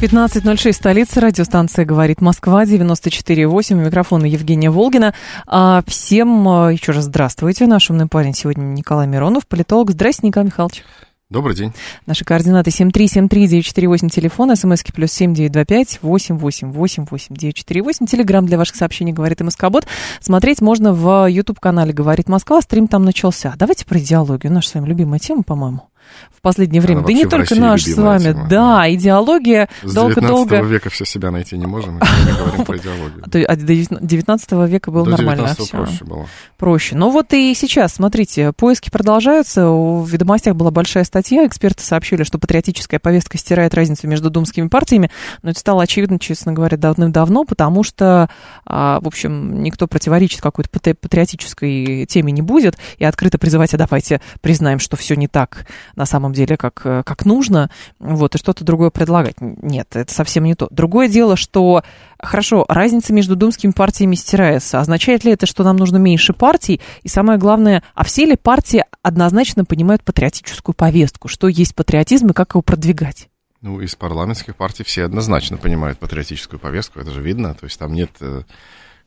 [0.00, 5.12] 15.06, столица, радиостанция «Говорит Москва», 94.8, микрофона Евгения Волгина.
[5.44, 7.66] А всем а, еще раз здравствуйте.
[7.66, 9.90] Наш умный парень сегодня Николай Миронов, политолог.
[9.90, 10.84] Здравствуйте, Николай Михайлович.
[11.30, 11.72] Добрый день.
[12.06, 19.88] Наши координаты 7373948, телефон, смски плюс 7925 8888948, телеграмм для ваших сообщений «Говорит МСК-бот».
[20.20, 23.54] Смотреть можно в YouTube-канале «Говорит Москва», стрим там начался.
[23.58, 25.88] Давайте про идеологию, наша с вами любимая тема, по-моему
[26.30, 26.98] в последнее время.
[26.98, 28.32] Она да не только наш с вами.
[28.32, 28.48] Тема.
[28.48, 30.60] Да, идеология долго-долго...
[30.62, 32.00] Века все себя найти не можем, мы
[32.38, 33.24] говорим про идеологию.
[33.48, 35.54] А до 19 века было до нормально.
[35.54, 35.66] все.
[35.66, 36.26] проще было.
[36.58, 36.96] Проще.
[36.96, 39.68] Ну вот и сейчас, смотрите, поиски продолжаются.
[39.68, 41.46] В «Ведомостях» была большая статья.
[41.46, 45.08] Эксперты сообщили, что патриотическая повестка стирает разницу между думскими партиями.
[45.42, 48.28] Но это стало очевидно, честно говоря, давным-давно, потому что,
[48.66, 54.20] а, в общем, никто противоречит какой-то патриотической теме не будет и открыто призывать, а давайте
[54.40, 58.90] признаем, что все не так на самом деле, как, как нужно, вот, и что-то другое
[58.90, 59.36] предлагать.
[59.40, 60.66] Нет, это совсем не то.
[60.72, 61.84] Другое дело, что,
[62.20, 64.80] хорошо, разница между думскими партиями стирается.
[64.80, 66.80] Означает ли это, что нам нужно меньше партий?
[67.02, 71.28] И самое главное, а все ли партии однозначно понимают патриотическую повестку?
[71.28, 73.28] Что есть патриотизм и как его продвигать?
[73.60, 77.54] Ну, из парламентских партий все однозначно понимают патриотическую повестку, это же видно.
[77.54, 78.42] То есть там нет э,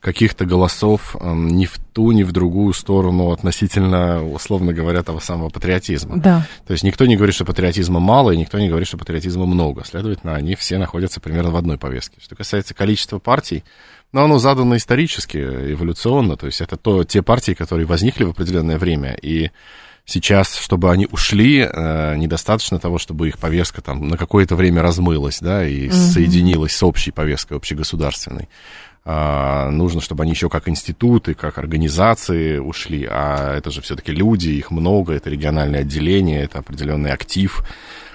[0.02, 5.48] каких-то голосов эм, ни в ту, ни в другую сторону относительно, условно говоря, того самого
[5.48, 6.18] патриотизма.
[6.18, 6.46] Да.
[6.66, 9.84] То есть никто не говорит, что патриотизма мало, и никто не говорит, что патриотизма много.
[9.84, 12.16] Следовательно, они все находятся примерно в одной повестке.
[12.20, 13.62] Что касается количества партий,
[14.10, 16.36] ну, оно задано исторически, эволюционно.
[16.36, 19.52] То есть это то, те партии, которые возникли в определенное время, и
[20.04, 25.38] сейчас, чтобы они ушли, э, недостаточно того, чтобы их повестка там на какое-то время размылась,
[25.40, 25.94] да, и угу.
[25.94, 28.48] соединилась с общей повесткой, общегосударственной.
[29.04, 34.50] А, нужно, чтобы они еще как институты, как организации ушли, а это же все-таки люди,
[34.50, 37.64] их много, это региональное отделение, это определенный актив.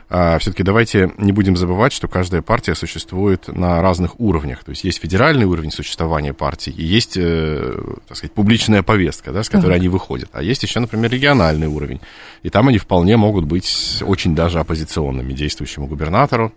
[0.09, 4.63] А, все-таки давайте не будем забывать, что каждая партия существует на разных уровнях.
[4.63, 7.77] То есть есть федеральный уровень существования партии, и есть, э,
[8.07, 9.79] так сказать, публичная повестка, да, с которой uh-huh.
[9.79, 10.29] они выходят.
[10.31, 11.99] А есть еще, например, региональный уровень.
[12.43, 16.53] И там они вполне могут быть очень даже оппозиционными действующему губернатору,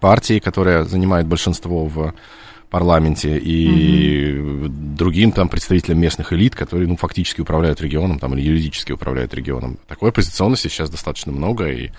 [0.00, 2.14] партии, которая занимает большинство в
[2.70, 4.68] парламенте и угу.
[4.68, 9.78] другим там представителям местных элит, которые, ну, фактически управляют регионом там или юридически управляют регионом.
[9.88, 11.90] Такой оппозиционности сейчас достаточно много, и,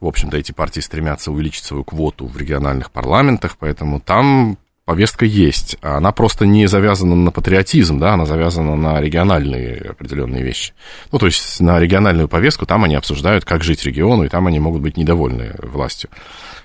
[0.00, 5.76] в общем-то, эти партии стремятся увеличить свою квоту в региональных парламентах, поэтому там повестка есть.
[5.82, 10.72] Она просто не завязана на патриотизм, да, она завязана на региональные определенные вещи.
[11.12, 14.60] Ну, то есть на региональную повестку там они обсуждают, как жить региону, и там они
[14.60, 16.08] могут быть недовольны властью.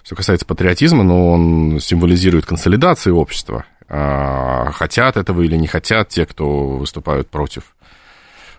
[0.03, 3.65] Что касается патриотизма, ну, он символизирует консолидацию общества.
[3.89, 7.80] А, хотят этого или не хотят те, кто выступают против а,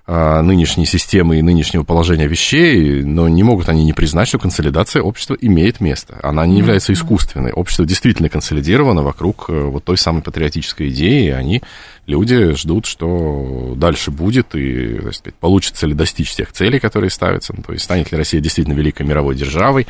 [0.07, 5.37] нынешней системы и нынешнего положения вещей, но не могут они не признать, что консолидация общества
[5.41, 6.19] имеет место.
[6.23, 7.53] Она не является искусственной.
[7.53, 11.63] Общество действительно консолидировано вокруг э, вот той самой патриотической идеи, и они,
[12.07, 17.55] люди, ждут, что дальше будет, и так сказать, получится ли достичь тех целей, которые ставятся,
[17.57, 19.87] ну, то есть станет ли Россия действительно великой мировой державой,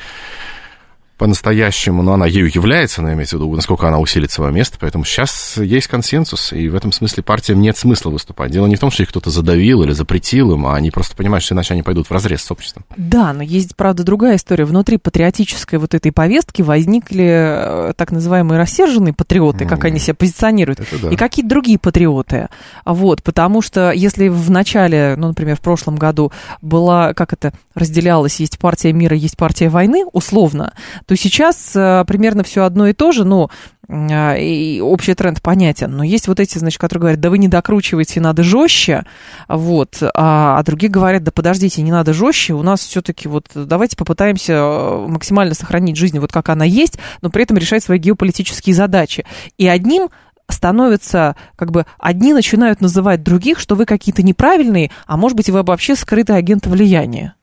[1.19, 5.05] по-настоящему, но она ею является, но имеется в виду, насколько она усилит свое место, поэтому
[5.05, 8.51] сейчас есть консенсус, и в этом смысле партиям нет смысла выступать.
[8.51, 11.45] Дело не в том, что их кто-то задавил или запретил им, а они просто понимают,
[11.45, 12.85] что иначе они пойдут в разрез с обществом.
[12.97, 14.65] Да, но есть, правда, другая история.
[14.65, 19.69] Внутри патриотической вот этой повестки возникли э, так называемые рассерженные патриоты, mm.
[19.69, 21.11] как они себя позиционируют, да.
[21.11, 22.49] и какие-то другие патриоты.
[22.85, 28.41] Вот, потому что если в начале, ну, например, в прошлом году была, как это разделялось,
[28.41, 30.73] есть партия мира, есть партия войны, условно,
[31.07, 33.51] то сейчас э, примерно все одно и то же, но
[33.89, 37.49] а, и общий тренд понятен, но есть вот эти, значит, которые говорят, да вы не
[37.49, 39.05] докручиваете, надо жестче,
[39.49, 43.97] вот, а, а другие говорят, да подождите, не надо жестче, у нас все-таки вот давайте
[43.97, 48.75] попытаемся э, максимально сохранить жизнь вот как она есть, но при этом решать свои геополитические
[48.75, 49.27] задачи.
[49.59, 50.09] И одним
[50.49, 55.63] становится, как бы, одни начинают называть других, что вы какие-то неправильные, а может быть, вы
[55.63, 57.35] вообще скрытый агент влияния.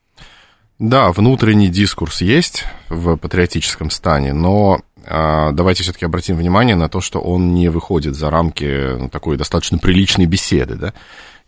[0.79, 7.01] Да, внутренний дискурс есть в патриотическом стане, но э, давайте все-таки обратим внимание на то,
[7.01, 10.93] что он не выходит за рамки такой достаточно приличной беседы, да.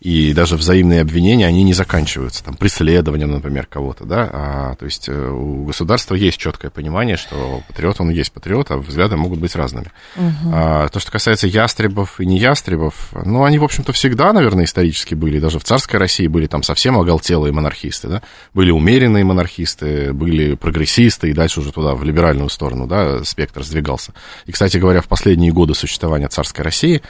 [0.02, 5.08] И даже взаимные обвинения, они не заканчиваются, там, преследованием, например, кого-то, да, а, то есть
[5.08, 9.56] э, у государства есть четкое понимание, что патриот, он есть патриот, а взгляды могут быть
[9.56, 9.92] разными.
[10.16, 10.52] Угу.
[10.52, 15.14] А, то, что касается ястребов и не ястребов, ну, они, в общем-то, всегда, наверное, исторически
[15.14, 18.24] были, даже в царской России были там совсем оголтелые монархисты, да,
[18.56, 24.14] были умеренные монархисты, были прогрессисты, и дальше уже туда, в либеральную сторону, да, спектр сдвигался.
[24.48, 27.04] И, кстати говоря, в последние годы существования царской России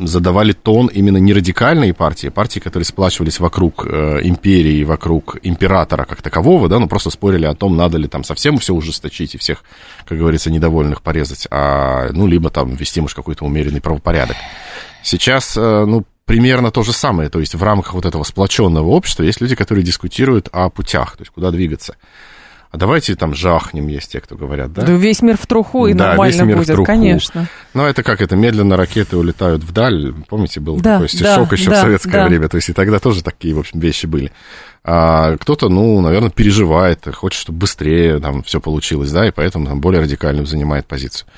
[0.00, 6.04] задавали тон именно не радикальные партии, а партии, которые сплачивались вокруг э, империи, вокруг императора
[6.04, 9.38] как такового, да, ну просто спорили о том, надо ли там совсем все ужесточить и
[9.38, 9.64] всех,
[10.04, 14.36] как говорится, недовольных порезать, а, ну, либо там ввести, может, какой-то умеренный правопорядок.
[15.02, 19.22] Сейчас, э, ну, примерно то же самое, то есть в рамках вот этого сплоченного общества
[19.22, 21.96] есть люди, которые дискутируют о путях, то есть куда двигаться
[22.74, 24.82] а давайте там жахнем, есть те, кто говорят, да?
[24.82, 26.86] Да весь мир в труху, и да, нормально весь мир будет, в труху.
[26.86, 27.46] конечно.
[27.72, 31.70] Ну, это как это, медленно ракеты улетают вдаль, помните, был да, такой стишок да, еще
[31.70, 32.26] да, в советское да.
[32.26, 34.32] время, то есть и тогда тоже такие, в общем, вещи были.
[34.82, 39.80] А кто-то, ну, наверное, переживает, хочет, чтобы быстрее там все получилось, да, и поэтому там
[39.80, 41.28] более радикальную занимает позицию.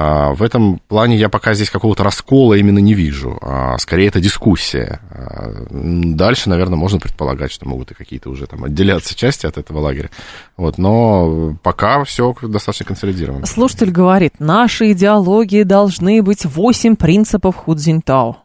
[0.00, 3.36] А, в этом плане я пока здесь какого-то раскола именно не вижу.
[3.42, 5.00] А, скорее, это дискуссия.
[5.10, 9.80] А, дальше, наверное, можно предполагать, что могут и какие-то уже там отделяться части от этого
[9.80, 10.10] лагеря.
[10.56, 13.44] Вот, но пока все достаточно консолидировано.
[13.46, 18.36] Слушатель говорит, наши идеологии должны быть восемь принципов Худзинтао.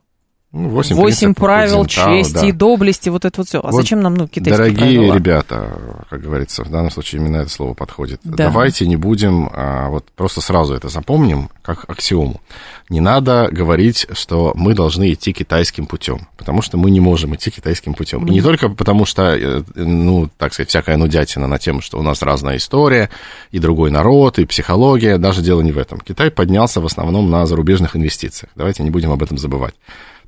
[0.53, 2.45] Ну, 8, 8 правил чести да.
[2.45, 3.57] и доблести, вот это вот все.
[3.57, 5.15] А вот зачем нам ну, китайские Дорогие правила?
[5.15, 5.79] ребята,
[6.11, 8.21] как говорится, в данном случае именно это слово подходит.
[8.23, 8.35] Да.
[8.35, 12.39] Давайте не будем, а, вот просто сразу это запомним, как аксиому.
[12.89, 17.49] Не надо говорить, что мы должны идти китайским путем, потому что мы не можем идти
[17.49, 18.23] китайским путем.
[18.23, 18.27] Mm.
[18.27, 22.03] И не только потому, что, э, ну, так сказать, всякая нудятина на тему, что у
[22.03, 23.09] нас разная история,
[23.49, 25.99] и другой народ, и психология, даже дело не в этом.
[25.99, 28.51] Китай поднялся в основном на зарубежных инвестициях.
[28.55, 29.73] Давайте не будем об этом забывать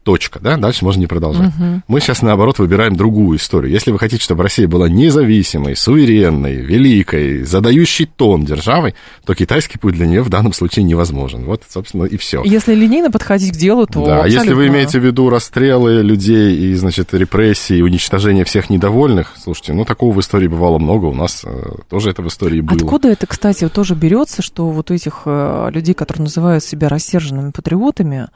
[0.05, 1.49] точка, да, дальше можно не продолжать.
[1.49, 1.81] Угу.
[1.87, 3.71] Мы сейчас, наоборот, выбираем другую историю.
[3.71, 8.93] Если вы хотите, чтобы Россия была независимой, суверенной, великой, задающей тон державой,
[9.25, 11.45] то китайский путь для нее в данном случае невозможен.
[11.45, 12.43] Вот, собственно, и все.
[12.45, 14.39] Если линейно подходить к делу, то Да, абсолютно...
[14.39, 19.85] если вы имеете в виду расстрелы людей и, значит, репрессии, уничтожение всех недовольных, слушайте, ну,
[19.85, 21.49] такого в истории бывало много, у нас э,
[21.89, 22.77] тоже это в истории было.
[22.77, 27.49] Откуда это, кстати, тоже берется, что вот у этих э, людей, которые называют себя рассерженными
[27.49, 28.27] патриотами,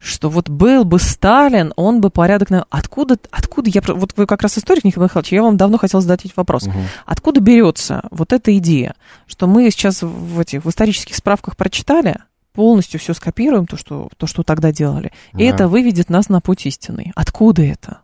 [0.00, 2.48] что вот был бы Сталин, он бы порядок...
[2.70, 3.82] Откуда, откуда я...
[3.84, 6.68] Вот вы как раз историк, Николай Михайлович, я вам давно хотел задать этот вопрос.
[6.68, 6.78] Угу.
[7.06, 8.94] Откуда берется вот эта идея,
[9.26, 12.18] что мы сейчас в этих в исторических справках прочитали,
[12.52, 15.40] полностью все скопируем, то, что, то, что тогда делали, да.
[15.40, 17.10] и это выведет нас на путь истинный.
[17.16, 17.98] Откуда это?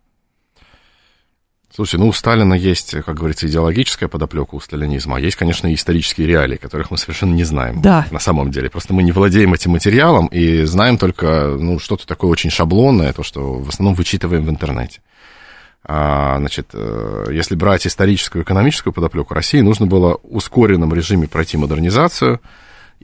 [1.75, 5.75] Слушай, ну у Сталина есть, как говорится, идеологическая подоплека у сталинизма, а есть, конечно, и
[5.75, 7.82] исторические реалии, которых мы совершенно не знаем.
[7.82, 8.06] Да.
[8.12, 8.71] На самом деле.
[8.71, 13.25] Просто мы не владеем этим материалом и знаем только, ну, что-то такое очень шаблонное, то,
[13.25, 15.00] что в основном вычитываем в интернете.
[15.82, 21.26] А, значит, э, если брать историческую и экономическую подоплеку России, нужно было в ускоренном режиме
[21.26, 22.41] пройти модернизацию,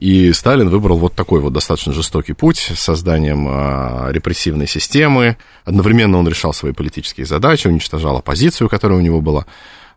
[0.01, 5.37] и Сталин выбрал вот такой вот достаточно жестокий путь с созданием э, репрессивной системы.
[5.63, 9.45] Одновременно он решал свои политические задачи, уничтожал оппозицию, которая у него была.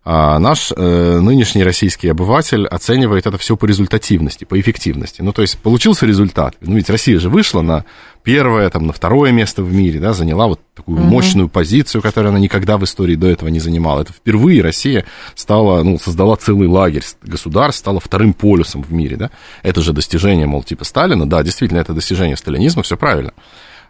[0.07, 5.23] А наш э, нынешний российский обыватель оценивает это все по результативности, по эффективности.
[5.23, 6.57] Ну, то есть получился результат.
[6.61, 7.87] Ну, ведь Россия же вышла на
[8.23, 11.07] первое, там, на второе место в мире, да, заняла вот такую угу.
[11.07, 14.03] мощную позицию, которую она никогда в истории до этого не занимала.
[14.03, 19.31] Это впервые Россия стала, ну, создала целый лагерь государств, стала вторым полюсом в мире, да.
[19.63, 21.27] Это же достижение, мол, типа Сталина.
[21.27, 23.33] Да, действительно, это достижение сталинизма, все правильно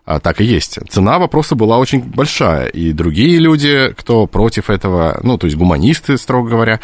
[0.04, 0.78] а, так и есть.
[0.90, 6.18] Цена вопроса была очень большая, и другие люди, кто против этого, ну, то есть гуманисты,
[6.18, 6.80] строго говоря,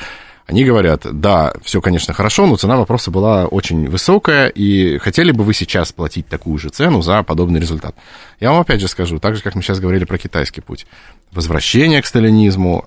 [0.47, 5.45] они говорят, да, все, конечно, хорошо, но цена вопроса была очень высокая, и хотели бы
[5.45, 7.95] вы сейчас платить такую же цену за подобный результат?
[8.41, 10.87] Я вам опять же скажу, так же, как мы сейчас говорили про китайский путь.
[11.31, 12.87] Возвращение к сталинизму,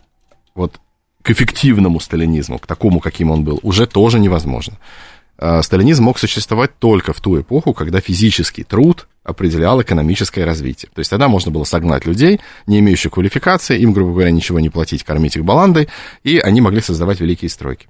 [0.55, 0.81] вот
[1.21, 4.77] к эффективному сталинизму, к такому, каким он был, уже тоже невозможно.
[5.45, 10.89] А, сталинизм мог существовать только в ту эпоху, когда физический труд определял экономическое развитие.
[10.95, 14.69] То есть тогда можно было согнать людей, не имеющих квалификации, им, грубо говоря, ничего не
[14.69, 15.89] платить, кормить их баландой,
[16.23, 17.87] и они могли создавать великие стройки.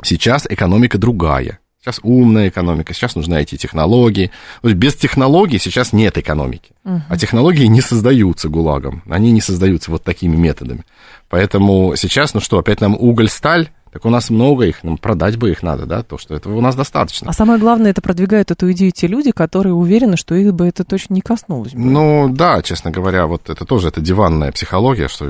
[0.00, 1.58] Сейчас экономика другая.
[1.80, 4.30] Сейчас умная экономика, сейчас нужны IT-технологии.
[4.62, 6.70] Без технологий сейчас нет экономики.
[6.84, 7.00] Uh-huh.
[7.08, 9.02] А технологии не создаются ГУЛАГом.
[9.10, 10.84] Они не создаются вот такими методами.
[11.30, 15.50] Поэтому сейчас, ну что, опять нам уголь-сталь так у нас много их, нам продать бы
[15.50, 17.28] их надо, да, то, что этого у нас достаточно.
[17.28, 20.84] А самое главное, это продвигают эту идею те люди, которые уверены, что их бы это
[20.84, 21.72] точно не коснулось.
[21.72, 21.80] Бы.
[21.80, 25.26] Ну, да, честно говоря, вот это тоже, это диванная психология, что,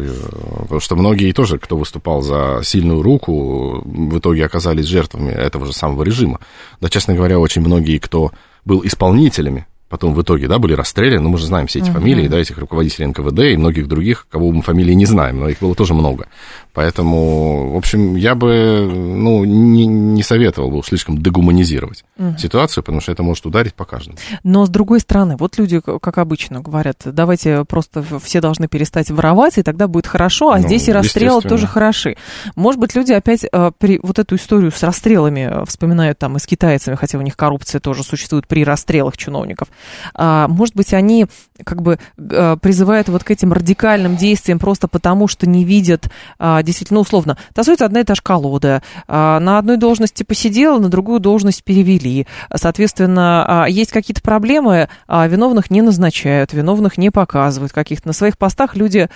[0.62, 5.72] потому что многие тоже, кто выступал за сильную руку, в итоге оказались жертвами этого же
[5.72, 6.40] самого режима.
[6.80, 8.32] Да, честно говоря, очень многие, кто
[8.66, 11.94] был исполнителями потом в итоге, да, были расстреляны, ну, мы же знаем все эти uh-huh.
[11.94, 15.58] фамилии, да, этих руководителей НКВД и многих других, кого мы фамилии не знаем, но их
[15.58, 16.28] было тоже много.
[16.72, 22.38] Поэтому, в общем, я бы, ну, не, не советовал бы слишком дегуманизировать uh-huh.
[22.38, 24.18] ситуацию, потому что это может ударить по каждому.
[24.44, 29.58] Но, с другой стороны, вот люди, как обычно говорят, давайте просто все должны перестать воровать,
[29.58, 32.16] и тогда будет хорошо, а ну, здесь и расстрелы тоже хороши.
[32.56, 36.40] Может быть, люди опять э, при вот эту историю с расстрелами э, вспоминают там и
[36.40, 39.68] с китайцами, хотя у них коррупция тоже существует при расстрелах чиновников.
[40.14, 41.26] А, может быть, они
[41.64, 46.62] как бы а, призывают вот к этим радикальным действиям просто потому, что не видят, а,
[46.70, 51.64] действительно, условно, тасуется одна и та же колода, на одной должности посидела, на другую должность
[51.64, 52.26] перевели.
[52.54, 58.08] Соответственно, есть какие-то проблемы, виновных не назначают, виновных не показывают каких-то.
[58.08, 59.08] На своих постах люди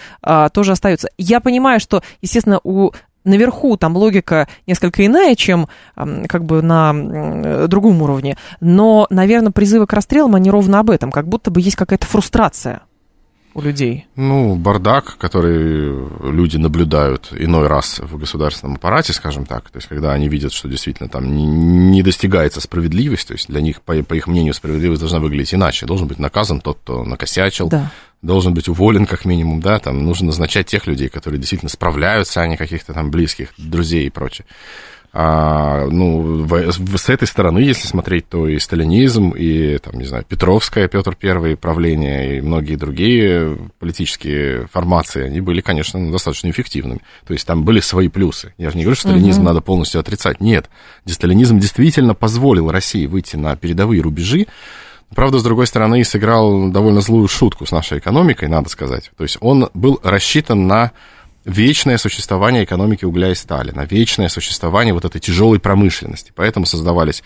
[0.53, 1.09] тоже остаются.
[1.17, 2.91] Я понимаю, что, естественно, у
[3.25, 8.37] наверху там логика несколько иная, чем как бы на другом уровне.
[8.61, 11.11] Но, наверное, призывы к расстрелам, они ровно об этом.
[11.11, 12.83] Как будто бы есть какая-то фрустрация
[13.55, 14.07] у людей?
[14.17, 20.13] Ну, бардак, который люди наблюдают иной раз в государственном аппарате, скажем так, то есть когда
[20.13, 21.35] они видят, что действительно там
[21.91, 25.87] не, достигается справедливость, то есть для них, по, по их мнению, справедливость должна выглядеть иначе.
[25.87, 27.91] Должен быть наказан тот, кто накосячил, да
[28.25, 32.47] должен быть уволен как минимум, да, там нужно назначать тех людей, которые действительно справляются, а
[32.47, 34.47] не каких-то там близких, друзей и прочее.
[35.17, 40.07] А, ну, в, в, с этой стороны, если смотреть, то и сталинизм, и, там, не
[40.07, 47.01] знаю, Петровское, Петр Первый правление, и многие другие политические формации, они были, конечно, достаточно эффективными.
[47.29, 48.55] То есть там были свои плюсы.
[48.59, 49.49] Я же не говорю, что сталинизм угу.
[49.51, 50.41] надо полностью отрицать.
[50.41, 50.69] Нет,
[51.07, 54.49] сталинизм действительно позволил России выйти на передовые рубежи,
[55.15, 59.13] Правда, с другой стороны, сыграл довольно злую шутку с нашей экономикой, надо сказать.
[59.17, 60.91] То есть он был рассчитан на
[61.45, 66.33] вечное существование экономики угля и стали, на вечное существование вот этой тяжелой промышленности.
[66.35, 67.23] Поэтому создавались,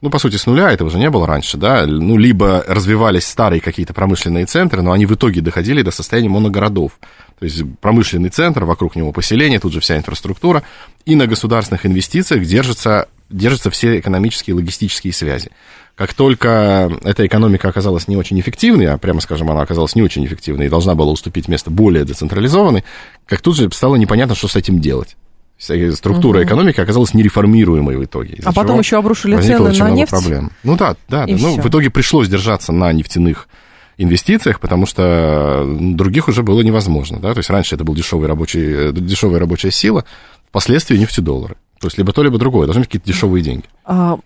[0.00, 3.60] ну, по сути, с нуля, этого уже не было раньше, да, ну, либо развивались старые
[3.60, 6.98] какие-то промышленные центры, но они в итоге доходили до состояния моногородов.
[7.38, 10.62] То есть промышленный центр, вокруг него поселение, тут же вся инфраструктура,
[11.04, 15.50] и на государственных инвестициях держатся, держатся все экономические и логистические связи.
[15.96, 20.26] Как только эта экономика оказалась не очень эффективной, а прямо скажем, она оказалась не очень
[20.26, 22.84] эффективной и должна была уступить место более децентрализованной,
[23.26, 25.16] как тут же стало непонятно, что с этим делать.
[25.58, 26.46] Структура угу.
[26.46, 28.38] экономики оказалась нереформируемой в итоге.
[28.44, 30.10] А потом еще обрушили цены на нефть.
[30.10, 30.52] Проблем.
[30.64, 31.34] Ну да, да, да.
[31.34, 33.48] Ну, в итоге пришлось держаться на нефтяных
[33.96, 37.18] инвестициях, потому что других уже было невозможно.
[37.20, 37.32] Да?
[37.32, 40.04] То есть раньше это была дешевая, рабочая, дешевая рабочая сила,
[40.50, 41.56] впоследствии нефтедоллары.
[41.80, 42.66] То есть либо то, либо другое.
[42.66, 43.64] Должны быть какие-то дешевые деньги.
[43.84, 44.18] А,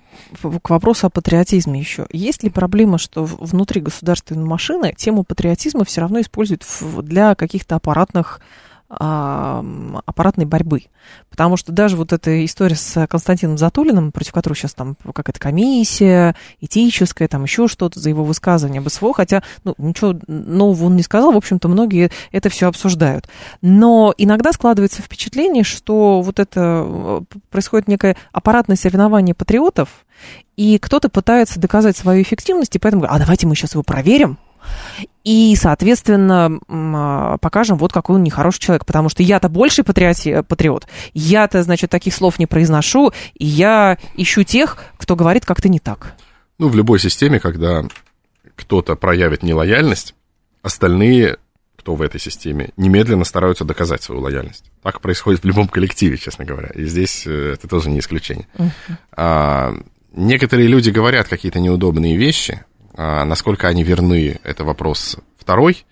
[0.63, 2.07] к вопросу о патриотизме еще.
[2.11, 6.65] Есть ли проблема, что внутри государственной машины тему патриотизма все равно используют
[7.03, 8.41] для каких-то аппаратных
[8.91, 10.87] аппаратной борьбы.
[11.31, 16.35] Потому что даже вот эта история с Константином Затулиным, против которого сейчас там какая-то комиссия
[16.61, 21.03] этическая, там еще что-то за его высказывание об СВО, хотя ну, ничего нового он не
[21.03, 23.29] сказал, в общем-то, многие это все обсуждают.
[23.63, 30.05] Но иногда складывается впечатление, что вот это э, происходит некое аппаратное соревнование патриотов,
[30.57, 34.37] и кто-то пытается доказать свою эффективность, и поэтому, а давайте мы сейчас его проверим,
[35.25, 40.87] и, соответственно, а, покажем, вот какой он нехороший человек, потому что я-то больший патриоти, патриот,
[41.13, 46.15] я-то, значит, таких слов не произношу, и я ищу тех, кто говорит как-то не так.
[46.59, 47.85] Ну, в любой системе, когда
[48.57, 50.15] кто-то проявит нелояльность,
[50.63, 51.39] остальные,
[51.77, 54.71] кто в этой системе, немедленно стараются доказать свою лояльность.
[54.83, 56.69] Так происходит в любом коллективе, честно говоря.
[56.75, 58.47] И здесь э, это тоже не исключение.
[58.55, 58.71] Uh-huh.
[59.13, 59.75] А,
[60.13, 62.65] некоторые люди говорят какие-то неудобные вещи,
[63.03, 65.87] а, насколько они верны, это вопрос второй.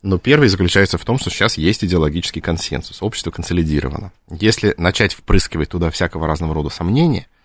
[0.00, 4.12] Но первый заключается в том, что сейчас есть идеологический консенсус, общество консолидировано.
[4.30, 7.26] Если начать впрыскивать туда всякого разного рода сомнения–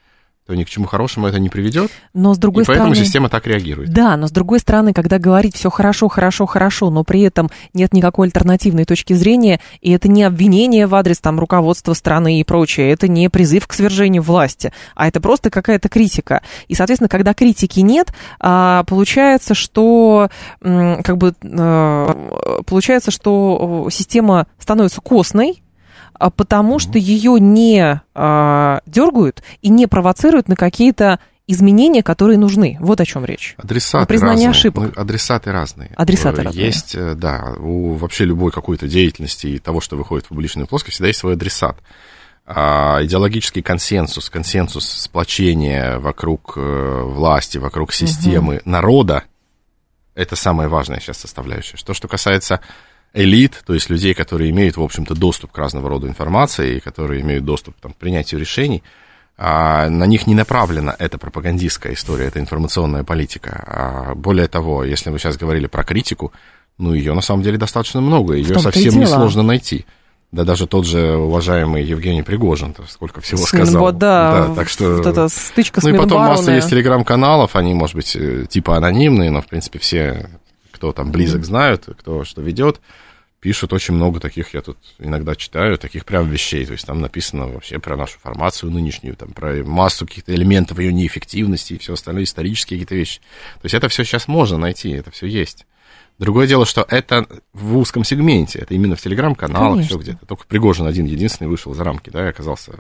[0.46, 1.90] то ни к чему хорошему это не приведет.
[2.14, 2.86] Но с другой и стороны...
[2.86, 3.92] поэтому система так реагирует.
[3.94, 7.94] Да, но с другой стороны, когда говорить все хорошо, хорошо, хорошо, но при этом нет
[7.94, 12.92] никакой альтернативной точки зрения, и это не обвинение в адрес там руководства страны и прочее,
[12.92, 16.42] это не призыв к свержению власти, а это просто какая-то критика.
[16.68, 20.30] И, соответственно, когда критики нет, а, получается, что
[20.62, 25.64] как бы а, получается, что система становится костной,
[26.30, 32.78] потому что ее не а, дергают и не провоцируют на какие-то изменения, которые нужны.
[32.80, 33.56] Вот о чем речь.
[33.58, 34.50] Адресаты признание разные.
[34.50, 34.96] ошибок.
[34.96, 35.92] Ну, адресаты разные.
[35.96, 36.66] Адресаты э, разные.
[36.66, 40.96] Есть, э, да, у вообще любой какой-то деятельности и того, что выходит в публичную плоскость,
[40.96, 41.78] всегда есть свой адресат.
[42.46, 48.70] А, идеологический консенсус, консенсус сплочения вокруг э, власти, вокруг системы, угу.
[48.70, 49.24] народа,
[50.16, 51.78] это самая важная сейчас составляющая.
[51.78, 52.62] Что, что касается
[53.14, 57.46] элит, то есть людей, которые имеют, в общем-то, доступ к разного рода информации, которые имеют
[57.46, 58.84] доступ там, к принятию решений,
[59.38, 63.64] а, на них не направлена эта пропагандистская история, эта информационная политика.
[63.66, 66.32] А более того, если вы сейчас говорили про критику,
[66.78, 69.86] ну, ее на самом деле достаточно много, ее совсем несложно найти.
[70.32, 73.84] Да даже тот же уважаемый Евгений Пригожин, сколько всего сказал.
[73.84, 74.96] Вот, да, да, так что...
[74.96, 78.78] Вот эта стычка с Ну и потом масса есть телеграм-каналов, они, может быть, э, типа
[78.78, 80.28] анонимные, но, в принципе, все,
[80.84, 82.82] кто там близок, знают, кто что ведет
[83.40, 86.66] пишут очень много таких, я тут иногда читаю, таких прям вещей.
[86.66, 90.94] То есть там написано вообще про нашу формацию нынешнюю, там, про массу каких-то элементов ее
[90.94, 93.20] неэффективности и все остальное, исторические какие-то вещи.
[93.62, 95.66] То есть это все сейчас можно найти, это все есть.
[96.20, 100.26] Другое дело, что это в узком сегменте, это именно в телеграм-каналах, еще где-то.
[100.26, 102.72] Только Пригожин один единственный вышел за рамки, да, и оказался...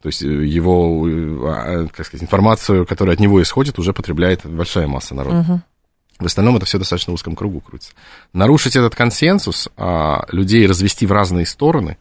[0.00, 1.06] То есть его,
[1.46, 5.46] а, как сказать, информацию, которая от него исходит, уже потребляет большая масса народа.
[5.48, 5.60] Угу.
[6.22, 7.92] В остальном это все достаточно в узком кругу крутится.
[8.32, 11.98] Нарушить этот консенсус, а, людей развести в разные стороны,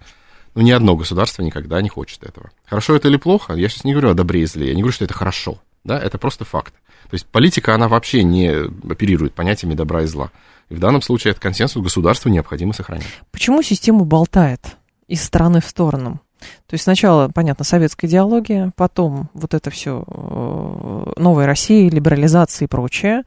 [0.56, 2.52] ну, ни одно государство никогда не хочет этого.
[2.66, 4.94] Хорошо это или плохо, я сейчас не говорю о добре и зле, я не говорю,
[4.94, 6.74] что это хорошо, да, это просто факт.
[7.10, 8.50] То есть политика, она вообще не
[8.90, 10.32] оперирует понятиями добра и зла.
[10.70, 13.08] И в данном случае этот консенсус государству необходимо сохранять.
[13.32, 16.22] Почему систему болтает из стороны в сторону?
[16.40, 22.70] То есть сначала, понятно, советская идеология, потом вот это все э, новая Россия, либерализация и
[22.70, 23.24] прочее.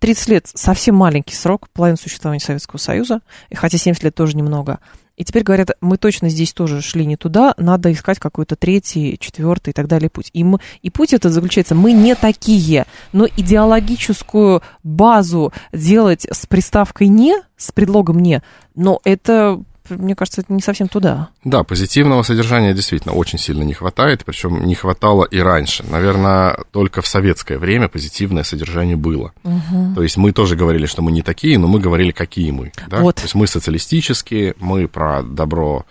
[0.00, 4.80] 30 лет совсем маленький срок, половина существования Советского Союза, и хотя 70 лет тоже немного.
[5.16, 9.70] И теперь говорят, мы точно здесь тоже шли не туда, надо искать какой-то третий, четвертый
[9.70, 10.30] и так далее путь.
[10.32, 17.08] И, мы, и путь это заключается, мы не такие, но идеологическую базу делать с приставкой
[17.08, 18.42] «не», с предлогом «не»,
[18.74, 21.28] но это мне кажется, это не совсем туда.
[21.44, 25.84] Да, позитивного содержания действительно очень сильно не хватает, причем не хватало и раньше.
[25.88, 29.32] Наверное, только в советское время позитивное содержание было.
[29.44, 29.94] Угу.
[29.94, 32.72] То есть мы тоже говорили, что мы не такие, но мы говорили, какие мы.
[32.88, 32.98] Да?
[32.98, 33.16] Вот.
[33.16, 35.84] То есть мы социалистические, мы про добро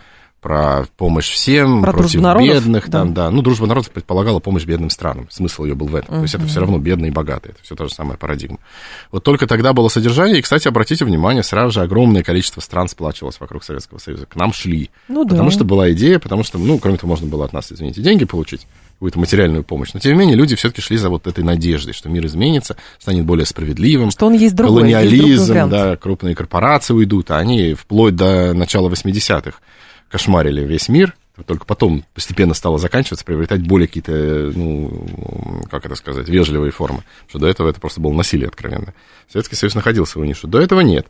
[0.44, 3.00] про помощь всем, про против бедных, да.
[3.00, 3.32] там, да.
[3.32, 5.28] Ну, дружба народов предполагала помощь бедным странам.
[5.32, 6.14] Смысл ее был в этом.
[6.14, 6.18] Uh-huh.
[6.18, 7.54] То есть это все равно бедные и богатые.
[7.54, 8.60] Это все та же самая парадигма.
[9.10, 10.40] Вот только тогда было содержание.
[10.40, 14.26] И, кстати, обратите внимание, сразу же огромное количество стран сплачивалось вокруг Советского Союза.
[14.26, 14.90] К нам шли.
[15.08, 15.56] Ну, потому да.
[15.56, 18.68] что была идея, потому что, ну, кроме того, можно было от нас, извините, деньги получить
[18.96, 19.94] какую-то материальную помощь.
[19.94, 23.24] Но, тем не менее, люди все-таки шли за вот этой надеждой, что мир изменится, станет
[23.26, 24.12] более справедливым.
[24.12, 28.90] Что он есть другой, Колониализм, есть да, крупные корпорации уйдут, а они вплоть до начала
[28.90, 29.54] 80-х
[30.14, 31.16] кошмарили весь мир,
[31.48, 37.04] только потом постепенно стало заканчиваться, приобретать более какие-то, ну, как это сказать, вежливые формы.
[37.28, 38.94] Что до этого это просто было насилие откровенное.
[39.28, 40.48] Советский Союз находился в свою нишу.
[40.48, 41.08] До этого нет.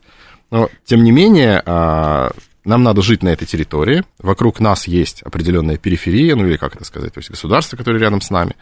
[0.50, 2.32] Но, тем не менее, а,
[2.64, 4.04] нам надо жить на этой территории.
[4.18, 8.22] Вокруг нас есть определенная периферия, ну или как это сказать, то есть государства, которые рядом
[8.22, 8.56] с нами.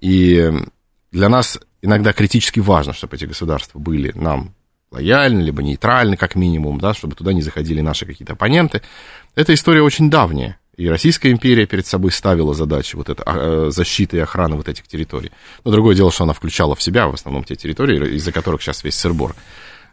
[0.00, 0.48] И
[1.10, 4.54] для нас иногда критически важно, чтобы эти государства были нам
[4.92, 8.82] лояльны, либо нейтральны, как минимум, да, чтобы туда не заходили наши какие-то оппоненты.
[9.34, 10.58] Эта история очень давняя.
[10.76, 14.86] И Российская империя перед собой ставила задачи вот это, а, защиты и охраны вот этих
[14.88, 15.30] территорий.
[15.64, 18.82] Но другое дело, что она включала в себя в основном те территории, из-за которых сейчас
[18.82, 19.34] весь сырбор.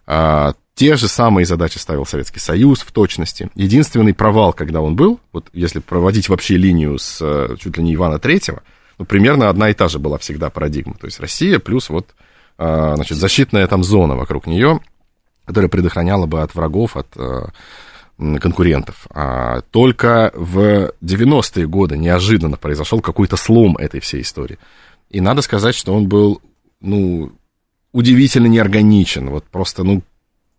[0.08, 3.50] А, те же самые задачи ставил Советский Союз в точности.
[3.56, 7.96] Единственный провал, когда он был, вот если проводить вообще линию с э, чуть ли не
[7.96, 8.64] Ивана Третьего,
[8.98, 10.94] ну, примерно одна и та же была всегда парадигма.
[10.94, 12.16] То есть Россия плюс вот
[12.60, 14.82] значит, защитная там зона вокруг нее,
[15.46, 17.48] которая предохраняла бы от врагов, от э,
[18.40, 19.08] конкурентов.
[19.10, 24.60] А только в 90-е годы неожиданно произошел какой-то слом этой всей истории.
[25.10, 26.42] И надо сказать, что он был,
[26.82, 27.32] ну,
[27.94, 30.04] удивительно неорганичен, вот просто, ну,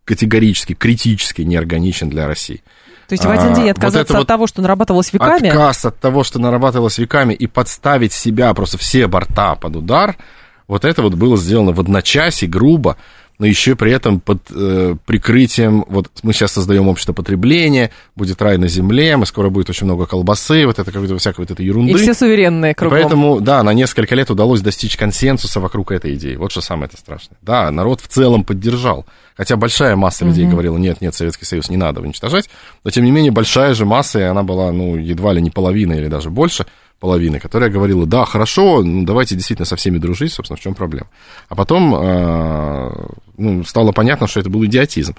[0.03, 2.63] категорически, критически неорганичен для России.
[3.07, 5.49] То есть в один день отказаться вот от вот того, что нарабатывалось веками?
[5.49, 10.17] Отказ от того, что нарабатывалось веками, и подставить себя, просто все борта под удар,
[10.67, 12.97] вот это вот было сделано в одночасье, грубо,
[13.41, 18.59] но еще при этом под э, прикрытием, вот мы сейчас создаем общество потребления, будет рай
[18.59, 21.91] на земле, мы скоро будет очень много колбасы, вот это какой-то всякой вот этой ерунды.
[21.91, 22.99] И все суверенные кругом.
[22.99, 26.35] И поэтому, да, на несколько лет удалось достичь консенсуса вокруг этой идеи.
[26.35, 27.35] Вот что самое это страшное.
[27.41, 29.07] Да, народ в целом поддержал.
[29.35, 30.51] Хотя большая масса людей угу.
[30.51, 32.47] говорила, нет, нет, Советский Союз не надо уничтожать,
[32.83, 35.93] но тем не менее большая же масса, и она была, ну, едва ли не половина
[35.93, 36.67] или даже больше,
[37.01, 41.07] половины, которая говорила, да, хорошо, ну, давайте действительно со всеми дружить, собственно, в чем проблема.
[41.49, 42.91] А потом э,
[43.37, 45.15] ну, стало понятно, что это был идиотизм.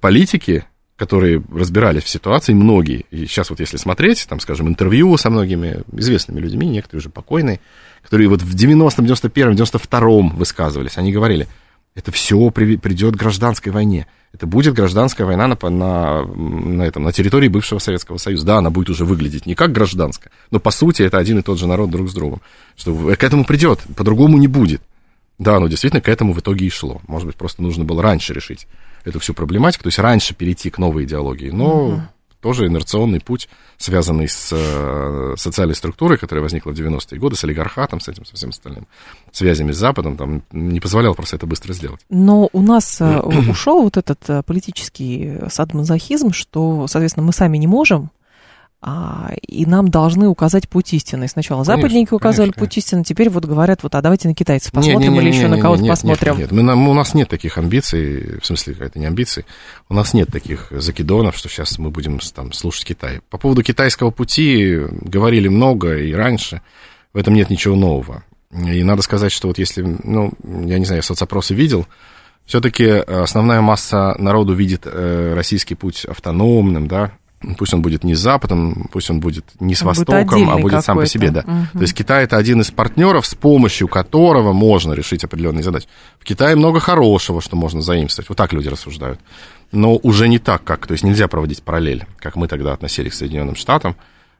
[0.00, 0.64] Политики,
[0.96, 5.82] которые разбирались в ситуации, многие, и сейчас вот если смотреть, там, скажем, интервью со многими
[5.92, 7.60] известными людьми, некоторые уже покойные,
[8.02, 11.48] которые вот в 90-м, 91-м, 92-м высказывались, они говорили,
[11.98, 14.06] это все придет к гражданской войне.
[14.32, 18.46] Это будет гражданская война на, на, на, этом, на территории бывшего Советского Союза.
[18.46, 21.58] Да, она будет уже выглядеть не как гражданская, но по сути это один и тот
[21.58, 22.40] же народ друг с другом.
[22.76, 24.80] Что к этому придет, по-другому не будет.
[25.38, 27.00] Да, но действительно к этому в итоге и шло.
[27.08, 28.68] Может быть, просто нужно было раньше решить
[29.04, 31.50] эту всю проблематику, то есть раньше перейти к новой идеологии.
[31.50, 32.02] Но угу.
[32.40, 38.00] тоже инерционный путь, связанный с э, социальной структурой, которая возникла в 90-е годы, с олигархатом,
[38.00, 38.86] с этим, со всем остальным,
[39.32, 42.00] связями с Западом, там не позволял просто это быстро сделать.
[42.10, 47.68] Но у нас э, ушел вот этот э, политический садмазохизм, что, соответственно, мы сами не
[47.68, 48.10] можем,
[48.80, 51.26] а, и нам должны указать путь истины.
[51.26, 52.66] Сначала конечно, западники указывали конечно.
[52.66, 55.36] путь истины, теперь вот говорят, вот, а давайте на китайцев посмотрим не, не, не, или
[55.36, 56.38] еще на кого-то посмотрим.
[56.38, 59.44] Нет, нет, мы, у нас нет таких амбиций, в смысле, это не амбиции,
[59.88, 63.20] у нас нет таких закидонов, что сейчас мы будем там слушать Китай.
[63.30, 66.62] По поводу китайского пути говорили много и раньше,
[67.12, 68.22] в этом нет ничего нового.
[68.52, 71.86] И надо сказать, что вот если, ну, я не знаю, я соцопросы видел,
[72.46, 77.12] все-таки основная масса народу видит э, российский путь автономным, да,
[77.56, 80.58] Пусть он будет не с Западом, пусть он будет не с он Востоком, будет а
[80.58, 81.40] будет сам по себе, да.
[81.40, 81.78] Угу.
[81.78, 85.86] То есть Китай это один из партнеров, с помощью которого можно решить определенные задачи.
[86.18, 88.28] В Китае много хорошего, что можно заимствовать.
[88.28, 89.20] Вот так люди рассуждают.
[89.70, 90.88] Но уже не так, как.
[90.88, 93.94] То есть нельзя проводить параллель, как мы тогда относились к Соединенным Штатам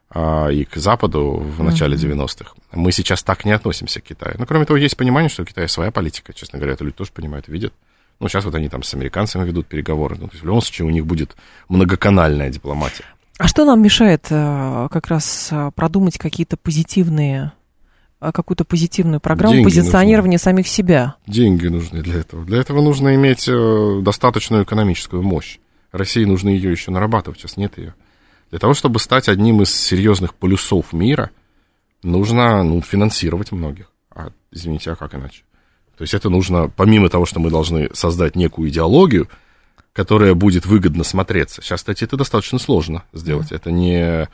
[0.09, 2.05] а, и к Западу в начале угу.
[2.05, 2.51] 90-х.
[2.73, 4.35] Мы сейчас так не относимся к Китаю.
[4.37, 6.33] Но кроме того, есть понимание, что у Китая своя политика.
[6.33, 7.73] Честно говоря, это люди тоже понимают видят.
[8.19, 10.17] Ну, сейчас вот они там с американцами ведут переговоры.
[10.19, 11.35] Ну, то есть в любом случае у них будет
[11.69, 13.05] многоканальная дипломатия.
[13.37, 17.53] А что нам мешает э, как раз э, продумать какие-то позитивные
[18.19, 20.43] э, какую-то позитивную программу Деньги позиционирования нужны.
[20.43, 21.15] самих себя.
[21.25, 22.43] Деньги нужны для этого.
[22.43, 23.49] Для этого нужно иметь
[24.03, 25.59] достаточную экономическую мощь.
[25.93, 27.95] России нужно ее еще нарабатывать, сейчас нет ее.
[28.49, 31.31] Для того, чтобы стать одним из серьезных полюсов мира,
[32.03, 33.91] нужно ну, финансировать многих.
[34.11, 35.43] А, извините, а как иначе?
[35.99, 39.27] То есть это нужно, помимо того, что мы должны создать некую идеологию,
[39.91, 41.61] которая будет выгодно смотреться.
[41.61, 43.51] Сейчас, кстати, это достаточно сложно сделать.
[43.51, 44.29] Это не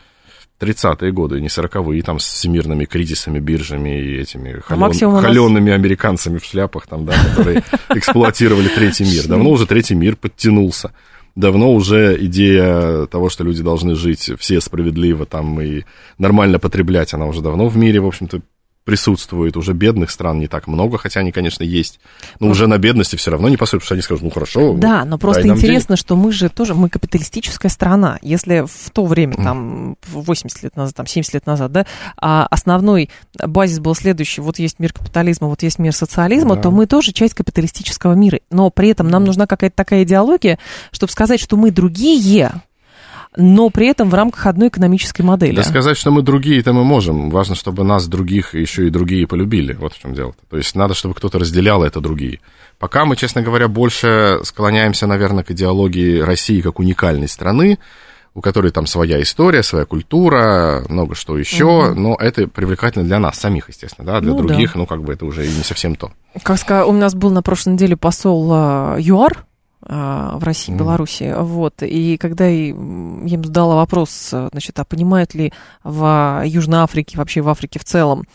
[0.60, 5.20] 30-е годы, не 40-е, там, с всемирными кризисами, биржами и этими холен...
[5.20, 9.26] холеными американцами в шляпах, там, да, которые эксплуатировали третий мир.
[9.26, 10.92] Давно уже третий мир подтянулся.
[11.36, 15.82] Давно уже идея того, что люди должны жить все справедливо там и
[16.20, 18.42] нормально потреблять, она уже давно в мире, в общем-то,
[18.86, 22.00] присутствует, уже бедных стран не так много, хотя они, конечно, есть,
[22.40, 24.74] но уже на бедности все равно не посмотрят, потому что они скажут, ну хорошо.
[24.78, 26.00] Да, но просто интересно, денег.
[26.00, 28.20] что мы же тоже, мы капиталистическая страна.
[28.22, 31.86] Если в то время, там, 80 лет назад, там, 70 лет назад, да,
[32.18, 36.62] а основной базис был следующий, вот есть мир капитализма, вот есть мир социализма, да.
[36.62, 38.40] то мы тоже часть капиталистического мира.
[38.52, 40.60] Но при этом нам нужна какая-то такая идеология,
[40.92, 42.52] чтобы сказать, что мы другие,
[43.38, 45.56] но при этом в рамках одной экономической модели.
[45.56, 47.30] Да сказать, что мы другие, это мы можем.
[47.30, 49.74] Важно, чтобы нас других еще и другие полюбили.
[49.74, 50.30] Вот в чем дело.
[50.30, 50.36] -то.
[50.50, 52.40] то есть надо, чтобы кто-то разделял это другие.
[52.80, 57.78] Пока мы, честно говоря, больше склоняемся, наверное, к идеологии России как уникальной страны,
[58.34, 62.00] у которой там своя история, своя культура, много что еще, угу.
[62.00, 64.80] но это привлекательно для нас самих, естественно, да, для ну, других, да.
[64.80, 66.12] ну, как бы это уже не совсем то.
[66.44, 69.46] Как сказать, у нас был на прошлой неделе посол а, ЮАР,
[69.88, 70.78] в России, mm.
[70.78, 71.34] Беларуси.
[71.38, 71.84] Вот.
[71.84, 77.50] И когда я им задала вопрос, значит, а понимают ли в Южной Африке, вообще в
[77.50, 78.26] Африке в целом,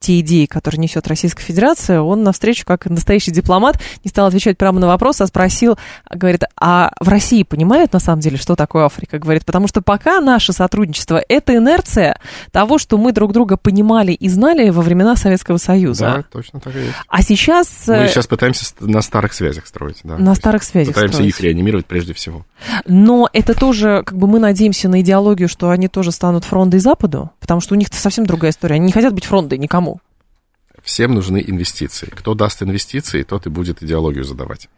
[0.00, 4.80] те идеи, которые несет Российская Федерация, он навстречу, как настоящий дипломат, не стал отвечать прямо
[4.80, 5.78] на вопрос, а спросил,
[6.10, 9.18] говорит, а в России понимают на самом деле, что такое Африка?
[9.18, 12.18] Говорит, потому что пока наше сотрудничество– это инерция
[12.50, 16.04] того, что мы друг друга понимали и знали во времена Советского Союза.
[16.16, 16.94] Да, точно так и есть.
[17.06, 17.84] А сейчас...
[17.86, 20.16] Мы сейчас пытаемся на старых связях строить, да.
[20.16, 21.34] На старых связях Пытаемся строить.
[21.34, 22.46] их реанимировать прежде всего.
[22.86, 27.30] Но это тоже, как бы мы надеемся на идеологию, что они тоже станут фрондой Западу,
[27.38, 28.76] потому что у них совсем другая история.
[28.76, 29.89] Они не хотят быть фрондой никому.
[30.82, 32.06] Всем нужны инвестиции.
[32.06, 34.68] Кто даст инвестиции, тот и будет идеологию задавать.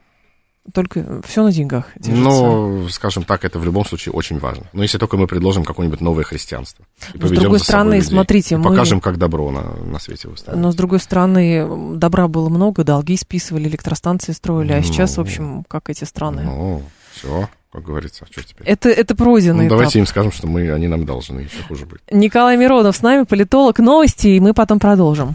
[0.73, 2.23] Только все на деньгах держится.
[2.23, 4.67] Ну, скажем так, это в любом случае очень важно.
[4.73, 6.85] Но если только мы предложим какое-нибудь новое христианство.
[7.15, 8.71] Но с другой стороны, смотрите, мы...
[8.71, 10.59] Покажем, как добро на, на свете выставить.
[10.59, 15.21] Но с другой стороны, добра было много, долги списывали, электростанции строили, а ну, сейчас, в
[15.21, 16.43] общем, как эти страны.
[16.45, 18.67] Ну, все как говорится, что теперь?
[18.67, 22.01] Это, это пройденный ну, Давайте им скажем, что мы, они нам должны, еще хуже быть.
[22.11, 25.35] Николай Миронов с нами, политолог, новости, и мы потом продолжим.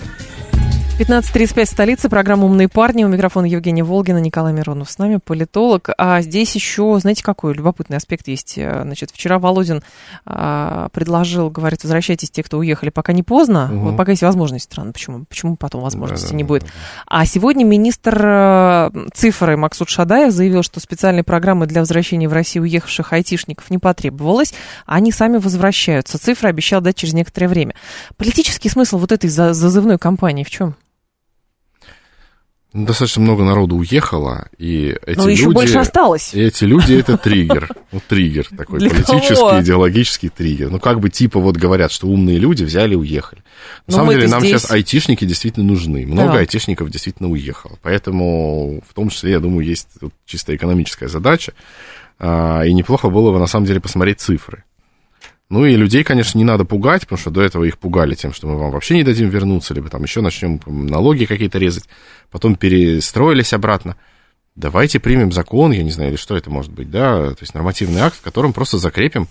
[1.01, 3.03] 15.35 столица, программа «Умные парни».
[3.03, 5.89] У микрофона Евгения Волгина, Николай Миронов с нами, политолог.
[5.97, 8.53] А здесь еще, знаете, какой любопытный аспект есть?
[8.53, 9.81] Значит, вчера Володин
[10.27, 13.71] а, предложил, говорит, возвращайтесь те, кто уехали, пока не поздно.
[13.73, 13.79] Угу.
[13.79, 14.91] Вот пока есть возможность странно.
[14.91, 15.25] Почему?
[15.25, 16.61] Почему потом возможности да, да, не будет?
[16.61, 16.73] Да, да.
[17.07, 22.65] А сегодня министр а, цифры Максут Шадаев заявил, что специальной программы для возвращения в Россию
[22.65, 24.53] уехавших айтишников не потребовалось.
[24.85, 26.19] Они сами возвращаются.
[26.19, 27.73] Цифры обещал дать через некоторое время.
[28.17, 30.75] Политический смысл вот этой зазывной кампании в чем?
[32.73, 35.39] Ну, достаточно много народу уехало, и эти Но люди...
[35.39, 36.33] еще больше осталось.
[36.33, 37.69] И эти люди— это триггер.
[37.91, 39.59] Ну, триггер такой, Для политический, кого?
[39.61, 40.69] идеологический триггер.
[40.69, 43.41] Ну, как бы типа вот говорят, что умные люди взяли и уехали.
[43.87, 46.05] На Но самом мы-то деле нам здесь- сейчас айтишники действительно нужны.
[46.07, 46.37] Много Да.
[46.39, 47.77] айтишников действительно уехало.
[47.81, 49.89] Поэтому, в том числе, я думаю, есть
[50.25, 51.51] чисто экономическая задача.
[52.19, 54.63] А, И неплохо было бы, на самом деле, посмотреть цифры.
[55.51, 58.47] Ну и людей, конечно, не надо пугать, потому что до этого их пугали тем, что
[58.47, 61.83] мы вам вообще не дадим вернуться, либо там еще начнем налоги какие-то резать,
[62.29, 63.97] потом перестроились обратно.
[64.55, 67.99] Давайте примем закон, я не знаю, или что это может быть, да, то есть нормативный
[67.99, 69.27] акт, в котором просто закрепим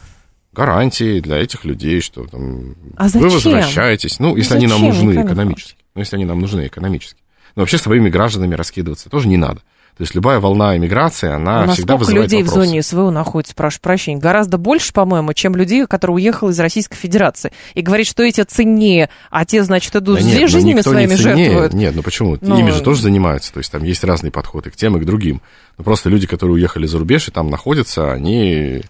[0.52, 3.30] гарантии для этих людей, что там, А вы зачем?
[3.30, 7.22] возвращаетесь, ну, если они нам Зачем, нужны экономически, ну, если они нам нужны экономически.
[7.56, 9.62] Но вообще своими гражданами раскидываться тоже не надо.
[10.00, 12.68] То есть любая волна иммиграции, она У нас всегда вызывает людей в вопросы.
[12.70, 14.18] зоне СВО находится, прошу прощения?
[14.18, 17.52] Гораздо больше, по-моему, чем людей, которые уехали из Российской Федерации.
[17.74, 20.90] И говорит, что эти ценнее, а те, значит, идут Да здесь нет, ну, жизнями никто
[20.92, 21.44] своими не ценнее.
[21.50, 21.72] жертвуют.
[21.74, 22.38] Нет, ну почему?
[22.40, 23.52] Ну, Ими же тоже занимаются.
[23.52, 25.42] То есть там есть разные подходы к тем и к другим.
[25.76, 28.80] Но просто люди, которые уехали за рубеж и там находятся, они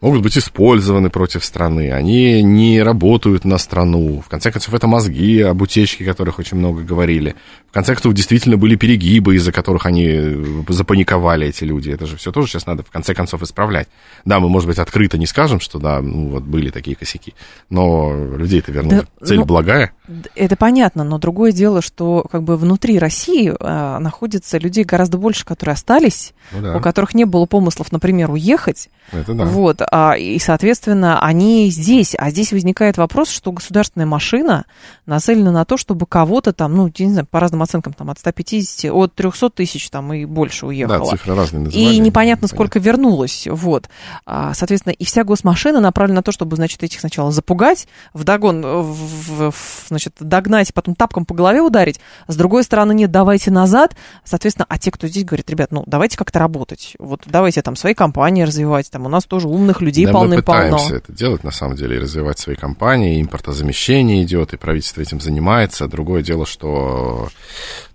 [0.00, 4.20] могут быть использованы против страны, они не работают на страну.
[4.20, 7.34] В конце концов, это мозги об утечке, о которых очень много говорили.
[7.70, 11.90] В конце концов, действительно были перегибы, из-за которых они запаниковали, эти люди.
[11.90, 13.88] Это же все тоже сейчас надо, в конце концов, исправлять.
[14.24, 17.34] Да, мы, может быть, открыто не скажем, что да, ну вот были такие косяки,
[17.70, 19.06] но людей-то вернуть.
[19.20, 19.92] Да, Цель ну, благая.
[20.34, 25.44] Это понятно, но другое дело, что как бы внутри России а, находится людей гораздо больше,
[25.44, 28.88] которые остались, Ну да, у которых не было помыслов, например, уехать.
[29.12, 29.44] это да.
[29.44, 29.82] Вот,
[30.16, 32.14] и, соответственно, они здесь.
[32.18, 34.64] А здесь возникает вопрос, что государственная машина
[35.06, 38.90] нацелена на то, чтобы кого-то там, ну, не знаю, по разным оценкам, там, от 150,
[38.92, 41.10] от 300 тысяч там и больше Да, уехало.
[41.10, 41.94] цифры разные называли.
[41.94, 43.46] И непонятно, сколько вернулось.
[43.50, 43.88] Вот.
[44.24, 48.92] А, Соответственно, и вся госмашина направлена на то, чтобы, значит, этих сначала запугать, вдогон, в,
[48.92, 52.00] в- в- значит, догнать, потом тапком по голове ударить.
[52.28, 53.94] С другой стороны, нет, давайте назад.
[54.24, 56.94] Соответственно, а те, кто здесь говорит, ребят, ну, давайте как-то работать.
[56.98, 58.90] Вот давайте там свои компании развивать.
[58.90, 60.62] Там у нас тоже умных людей да, мы полным-полно.
[60.62, 65.20] пытаемся это делать, на самом деле, и развивать свои компании, импортозамещение идет, и правительство этим
[65.20, 65.88] занимается.
[65.88, 67.28] Другое дело, что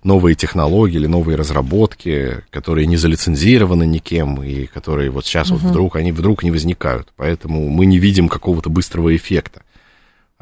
[0.04, 5.96] новые технологии или новые разработки, которые не залицензированы никем, и которые вот сейчас вот вдруг,
[5.96, 7.10] они вдруг не возникают.
[7.15, 9.62] Поэтому мы не видим какого-то быстрого эффекта.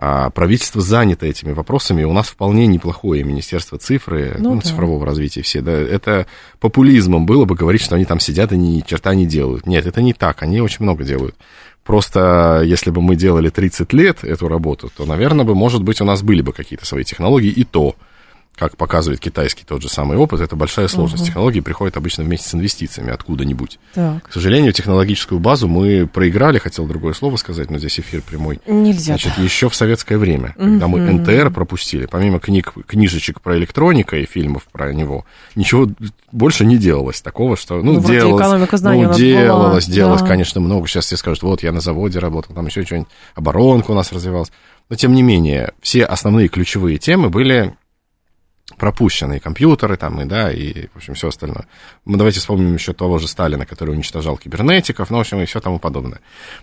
[0.02, 4.62] А правительство занято этими вопросами, у нас вполне неплохое Министерство цифры, Ну ну, да.
[4.62, 5.60] цифрового развития все.
[5.60, 6.26] Да, это
[6.62, 9.66] популизмом было бы говорить, что они там сидят и ни черта не делают.
[9.68, 11.36] Нет, это не так, они очень много делают.
[11.84, 16.06] Просто если бы мы делали 30 лет эту работу, то, наверное, бы, может быть, у
[16.06, 17.96] нас были бы какие-то свои технологии, и то,
[18.60, 21.26] как показывает китайский тот же самый опыт, это большая сложность.
[21.26, 23.80] Технологии приходят обычно вместе с инвестициями откуда-нибудь.
[23.94, 28.60] Так, К сожалению, технологическую базу мы проиграли, хотел другое слово сказать, но здесь эфир прямой.
[28.68, 29.14] нельзя.
[29.14, 34.26] Значит, еще в советское время, когда мы НТР пропустили, помимо книг, книжечек про электроника и
[34.26, 35.88] фильмов про него, ничего
[36.32, 38.50] больше не делалось такого, что, ну, Ну, делалось, у
[39.08, 40.28] ну, делалось, была, делалось, да.
[40.28, 40.88] конечно, много.
[40.88, 44.52] Сейчас все скажут, вот, я на заводе работал, там еще что-нибудь, оборонка у нас развивалась.
[44.90, 47.76] Но, тем не менее, все основные ключевые темы были
[48.80, 51.68] пропущены, и компьютеры там, и, да, и, в общем, все остальное.
[52.06, 55.60] Мы давайте вспомним еще того же Сталина, который уничтожал кибернетиков, ну, в общем, и все
[55.60, 56.22] тому подобное.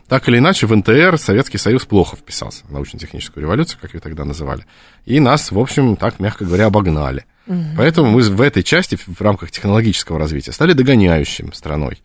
[0.09, 4.25] Так или иначе, в НТР Советский Союз плохо вписался в научно-техническую революцию, как ее тогда
[4.25, 4.65] называли,
[5.05, 7.25] и нас, в общем, так, мягко говоря, обогнали.
[7.77, 12.03] Поэтому мы в этой части, в рамках технологического развития, стали догоняющим страной.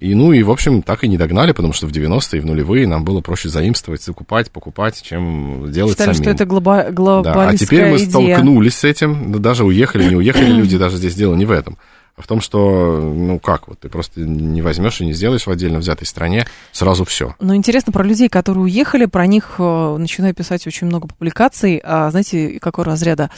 [0.00, 2.46] И, ну, и, в общем, так и не догнали, потому что в 90-е и в
[2.46, 6.22] нулевые нам было проще заимствовать, закупать, покупать, чем делать Считали, самим.
[6.22, 8.08] что это глоба- Да, глобалистская а теперь мы идея.
[8.36, 11.76] столкнулись с этим, да даже уехали, не уехали люди, даже здесь дело не в этом,
[12.16, 15.50] а в том, что, ну как, вот ты просто не возьмешь и не сделаешь в
[15.50, 17.34] отдельно взятой стране сразу все.
[17.38, 21.78] Но интересно про людей, которые уехали, про них э, начинаю писать очень много публикаций.
[21.84, 23.28] А, знаете, какого разряда?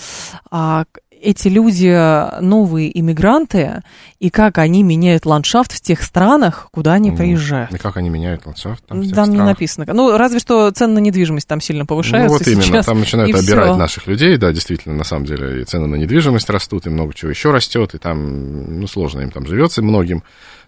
[0.50, 0.84] А,
[1.22, 1.88] эти люди
[2.42, 3.82] новые иммигранты,
[4.18, 7.18] и как они меняют ландшафт в тех странах, куда они Мгм.
[7.18, 7.72] приезжают.
[7.72, 9.54] И как они меняют ландшафт там, в тех Там не странах.
[9.54, 9.86] написано.
[9.92, 12.86] Ну, разве что цены на недвижимость там сильно Ну повышаются вот именно, сейчас.
[12.86, 13.76] там начинают обирать всё.
[13.76, 17.30] наших людей, да, действительно, на самом деле, и цены на недвижимость растут, и много чего
[17.30, 20.22] еще растет, и там, ну, сложно им там живется многим.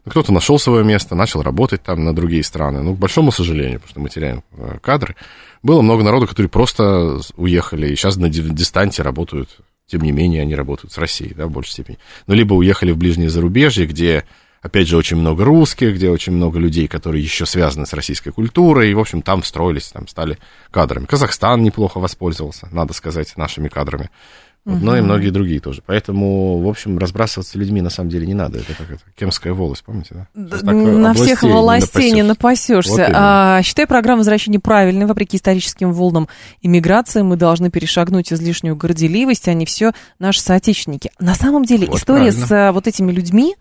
[0.05, 2.83] Ну, Кто-то нашел свое место, начал работать там на другие страны.
[2.83, 5.17] Ну, к большому сожалению, потому что мы теряем э, кадры.
[5.63, 9.49] Было много народу, которые просто уехали, и сейчас на ди- дистанте работают.
[9.87, 11.99] Тем не менее, они работают с Россией, да, в большей степени.
[12.27, 14.25] Ну, либо уехали в ближнее зарубежье, где,
[14.63, 18.91] опять же, очень много русских, где очень много людей, которые еще связаны с российской культурой,
[18.91, 20.39] и, в общем, там встроились, там стали
[20.71, 21.05] кадрами.
[21.05, 24.11] Казахстан неплохо воспользовался, надо сказать, нашими кадрами.
[24.65, 25.83] Вот, но и многие другие тоже.
[25.85, 28.59] Поэтому, в общем, разбрасываться людьми на самом деле не надо.
[28.59, 30.59] Это как это, Кемская волость, помните, да?
[30.59, 32.91] Так, на всех властей не напасешься.
[32.93, 36.29] Вот а, считаю программу возвращения правильной, вопреки историческим волнам
[36.63, 37.21] иммиграции.
[37.21, 41.11] Мы должны перешагнуть излишнюю горделивость, они все наши соотечественники.
[41.19, 42.47] На самом деле вот история правильно.
[42.47, 43.57] с а, вот этими людьми,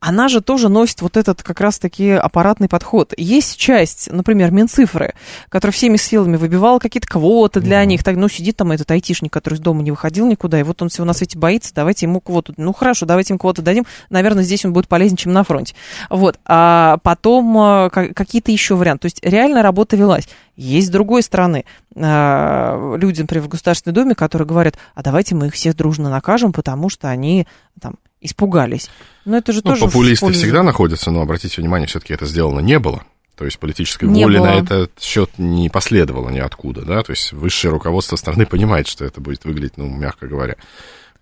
[0.00, 3.14] она же тоже носит вот этот как раз-таки аппаратный подход.
[3.16, 5.14] Есть часть, например, Минцифры,
[5.48, 7.86] которая всеми силами выбивала какие-то квоты для mm.
[7.86, 8.04] них.
[8.04, 10.82] Так, ну, сидит там этот айтишник, который из дома не выходил никуда никуда, и вот
[10.82, 12.52] он всего на свете боится, давайте ему квоту.
[12.56, 15.74] Ну, хорошо, давайте ему квоту дадим, наверное, здесь он будет полезнее, чем на фронте.
[16.10, 19.02] Вот, а потом а, какие-то еще варианты.
[19.02, 20.28] То есть реально работа велась.
[20.56, 21.64] Есть с другой стороны
[21.96, 26.52] а, люди, например, в Государственной Думе, которые говорят, а давайте мы их всех дружно накажем,
[26.52, 27.46] потому что они
[27.80, 28.90] там испугались.
[29.24, 29.86] Но это же ну, тоже...
[29.86, 33.04] Популисты всегда находятся, но обратите внимание, все-таки это сделано не было.
[33.36, 34.46] То есть политической не воли было.
[34.46, 39.20] на этот счет не последовало ниоткуда, да, то есть высшее руководство страны понимает, что это
[39.20, 40.56] будет выглядеть, ну, мягко говоря.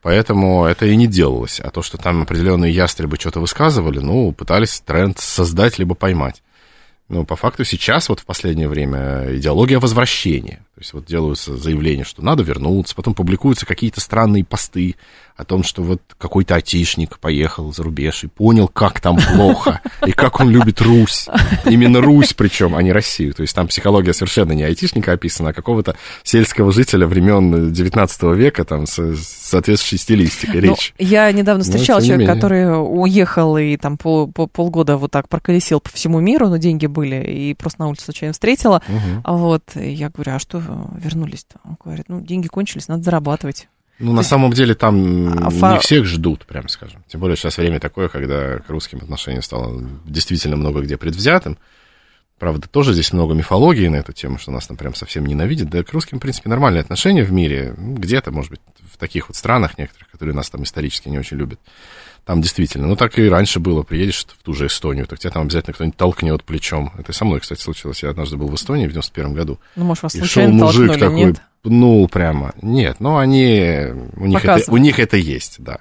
[0.03, 1.61] Поэтому это и не делалось.
[1.61, 6.43] А то, что там определенные ястребы что-то высказывали, ну, пытались тренд создать либо поймать.
[7.09, 10.65] Но по факту сейчас, вот в последнее время, идеология возвращения.
[10.81, 14.97] То есть вот делаются заявления, что надо вернуться, потом публикуются какие-то странные посты
[15.37, 20.13] о том, что вот какой-то атишник поехал за рубеж и понял, как там плохо, и
[20.13, 21.29] как он любит Русь.
[21.65, 23.33] Именно Русь причем, а не Россию.
[23.33, 28.65] То есть там психология совершенно не айтишника описана, а какого-то сельского жителя времен 19 века,
[28.65, 30.95] там, с соответствующей стилистикой ну, речь.
[30.99, 36.21] Я недавно встречала человека, который уехал и там пол, полгода вот так проколесил по всему
[36.21, 38.83] миру, но деньги были, и просто на улице случайно встретила.
[38.89, 39.37] Угу.
[39.37, 40.63] Вот, и я говорю, а что
[40.97, 41.61] вернулись-то?
[41.65, 43.69] Он говорит, ну, деньги кончились, надо зарабатывать.
[44.01, 47.05] Ну, на самом деле, там а, не всех ждут, прям скажем.
[47.07, 51.59] Тем более, сейчас время такое, когда к русским отношениям стало действительно много где предвзятым.
[52.39, 55.69] Правда, тоже здесь много мифологии на эту тему, что нас там прям совсем ненавидят.
[55.69, 57.75] Да к русским, в принципе, нормальные отношения в мире.
[57.77, 61.61] Где-то, может быть, в таких вот странах некоторых, которые нас там исторически не очень любят.
[62.25, 62.87] Там действительно.
[62.87, 63.83] Ну, так и раньше было.
[63.83, 66.93] Приедешь в ту же Эстонию, так тебя там обязательно кто-нибудь толкнет плечом.
[66.99, 68.03] Это со мной, кстати, случилось.
[68.03, 69.59] Я однажды был в Эстонии в 91 году.
[69.77, 71.43] Ну, может, вас и шел мужик такой, нет?
[71.63, 72.53] Пнул прямо.
[72.63, 73.87] Нет, ну, они...
[74.17, 75.79] У них, это, у них это есть, да.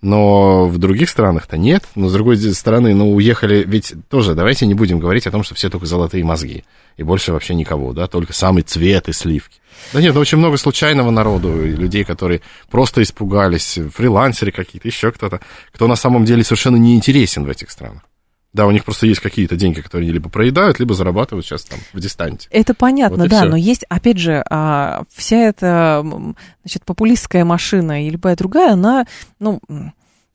[0.00, 1.84] Но в других странах-то нет.
[1.94, 3.64] Но, с другой стороны, ну, уехали...
[3.66, 6.64] Ведь тоже давайте не будем говорить о том, что все только золотые мозги.
[6.96, 9.60] И больше вообще никого, да, только самый цвет и сливки.
[9.92, 15.40] Да нет, ну очень много случайного народу, людей, которые просто испугались, фрилансеры какие-то, еще кто-то,
[15.72, 18.02] кто на самом деле совершенно не интересен в этих странах.
[18.52, 21.78] Да, у них просто есть какие-то деньги, которые они либо проедают, либо зарабатывают сейчас там
[21.92, 22.48] в дистанте.
[22.50, 23.48] Это понятно, вот да, все.
[23.48, 26.04] но есть, опять же, а, вся эта,
[26.64, 29.06] значит, популистская машина и любая другая, она,
[29.38, 29.60] ну,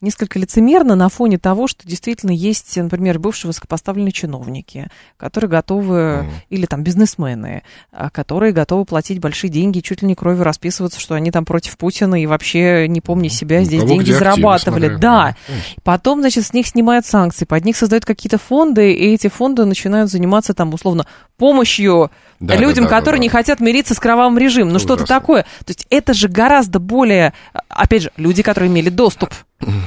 [0.01, 6.29] несколько лицемерно на фоне того, что действительно есть, например, бывшие высокопоставленные чиновники, которые готовы, mm.
[6.49, 11.15] или там бизнесмены, а, которые готовы платить большие деньги, чуть ли не кровью расписываться, что
[11.15, 14.87] они там против Путина и вообще, не помня себя, здесь кого деньги зарабатывали.
[14.87, 15.35] Смотря, да.
[15.47, 15.55] да.
[15.83, 20.11] Потом, значит, с них снимают санкции, под них создают какие-то фонды, и эти фонды начинают
[20.11, 21.05] заниматься там, условно,
[21.37, 23.23] помощью да, людям, да, да, которые да, да.
[23.23, 24.73] не хотят мириться с кровавым режимом.
[24.73, 25.43] Ну, что-то такое.
[25.65, 27.33] То есть это же гораздо более,
[27.69, 29.33] опять же, люди, которые имели доступ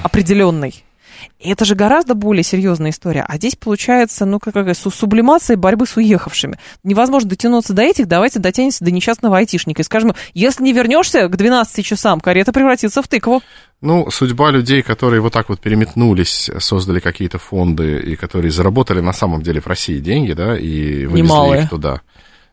[0.03, 0.85] определенный.
[1.39, 3.25] И это же гораздо более серьезная история.
[3.27, 6.59] А здесь получается, ну, какая сублимация борьбы с уехавшими.
[6.85, 9.83] Невозможно дотянуться до этих, давайте дотянемся до несчастного айтишника.
[9.83, 13.43] И скажем, если не вернешься к 12 часам, карета превратится в тыкву.
[13.81, 19.13] Ну, судьба людей, которые вот так вот переметнулись, создали какие-то фонды, и которые заработали на
[19.13, 21.63] самом деле в России деньги, да, и вывезли Немалые.
[21.65, 22.01] их туда.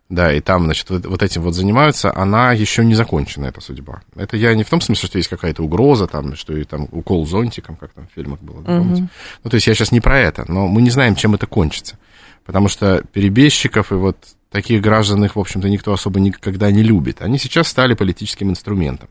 [0.07, 4.03] Да, и там, значит, вот, этим вот занимаются, она еще не закончена, эта судьба.
[4.15, 7.25] Это я не в том смысле, что есть какая-то угроза, там, что и там укол
[7.25, 9.07] зонтиком, как там в фильмах было, да, помните?
[9.43, 11.97] Ну, то есть я сейчас не про это, но мы не знаем, чем это кончится.
[12.45, 14.17] Потому что перебежчиков и вот
[14.51, 17.23] таких граждан их, в общем-то, никто особо никогда не любит.
[17.23, 19.09] Они сейчас стали политическим инструментом.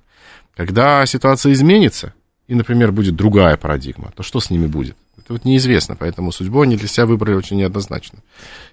[0.55, 2.15] Когда ситуация изменится,
[2.47, 4.97] и, например, будет другая парадигма, то что с ними будет?
[5.25, 8.19] Это вот неизвестно, поэтому судьбу они для себя выбрали очень неоднозначно.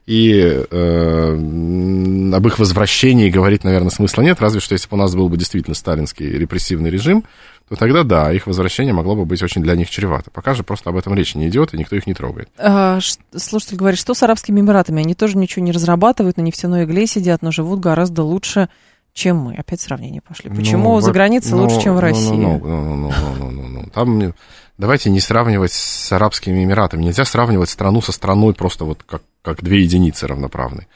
[0.06, 5.16] И э, об их возвращении говорить, наверное, смысла нет, разве что если бы у нас
[5.16, 7.24] был бы действительно сталинский репрессивный режим,
[7.70, 10.30] то тогда да, их возвращение могло бы быть очень для них чревато.
[10.30, 12.50] Пока же просто об этом речи не идет, и никто их не трогает.
[12.58, 13.00] А,
[13.34, 15.02] слушатель говорит, что с Арабскими Эмиратами?
[15.02, 18.68] Они тоже ничего не разрабатывают, на нефтяной игле сидят, но живут гораздо лучше,
[19.14, 19.56] чем мы.
[19.56, 20.50] Опять сравнение пошли.
[20.50, 22.32] Ну, Почему ну, за границей ну, лучше, чем в ну, России?
[22.32, 23.90] Ну, ну, ну, ну, ну, ну, ну.
[23.94, 24.34] Там
[24.82, 27.04] давайте не сравнивать с Арабскими Эмиратами.
[27.04, 30.88] Нельзя сравнивать страну со страной просто вот как, как две единицы равноправные.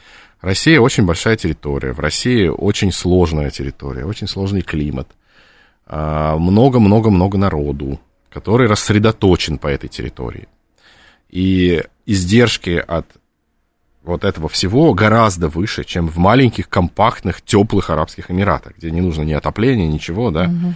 [0.41, 5.07] Россия очень большая территория, в России очень сложная территория, очень сложный климат,
[5.85, 10.47] а, много-много-много народу, который рассредоточен по этой территории.
[11.29, 13.05] И издержки от
[14.03, 19.21] вот этого всего гораздо выше, чем в маленьких, компактных, теплых Арабских Эмиратах, где не нужно
[19.21, 20.45] ни отопления, ничего, да.
[20.45, 20.73] Угу.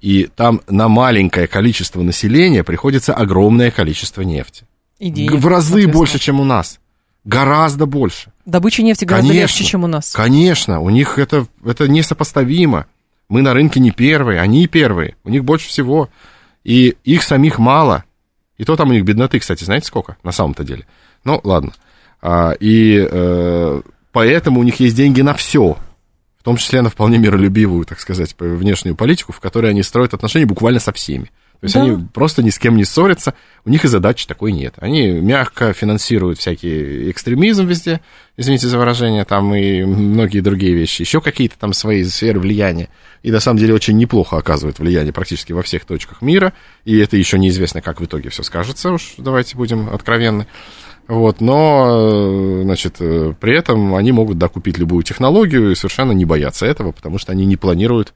[0.00, 4.64] И там на маленькое количество населения приходится огромное количество нефти.
[4.98, 6.78] И денег, В разы больше, чем у нас.
[7.24, 8.32] Гораздо больше.
[8.46, 10.12] Добыча нефти гораздо конечно, легче, чем у нас.
[10.12, 12.86] Конечно, у них это, это несопоставимо.
[13.28, 15.16] Мы на рынке не первые, они первые.
[15.24, 16.08] У них больше всего.
[16.64, 18.04] И их самих мало.
[18.56, 20.86] И то там у них бедноты, кстати, знаете сколько на самом-то деле?
[21.24, 21.72] Ну, ладно.
[22.22, 23.82] А, и э,
[24.12, 25.76] поэтому у них есть деньги на все.
[26.38, 30.46] В том числе на вполне миролюбивую, так сказать, внешнюю политику, в которой они строят отношения
[30.46, 31.30] буквально со всеми.
[31.60, 31.82] То есть да.
[31.82, 33.34] они просто ни с кем не ссорятся,
[33.64, 34.74] у них и задачи такой нет.
[34.78, 38.00] Они мягко финансируют всякий экстремизм везде,
[38.36, 42.88] извините за выражение, там и многие другие вещи, еще какие-то там свои сферы влияния.
[43.24, 46.52] И на самом деле очень неплохо оказывают влияние практически во всех точках мира,
[46.84, 50.46] и это еще неизвестно, как в итоге все скажется, уж давайте будем откровенны.
[51.08, 56.92] Вот, но, значит, при этом они могут докупить любую технологию и совершенно не боятся этого,
[56.92, 58.12] потому что они не планируют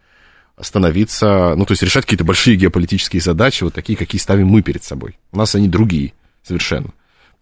[0.60, 4.84] становиться, ну, то есть решать какие-то большие геополитические задачи, вот такие, какие ставим мы перед
[4.84, 5.18] собой.
[5.32, 6.12] У нас они другие
[6.42, 6.90] совершенно.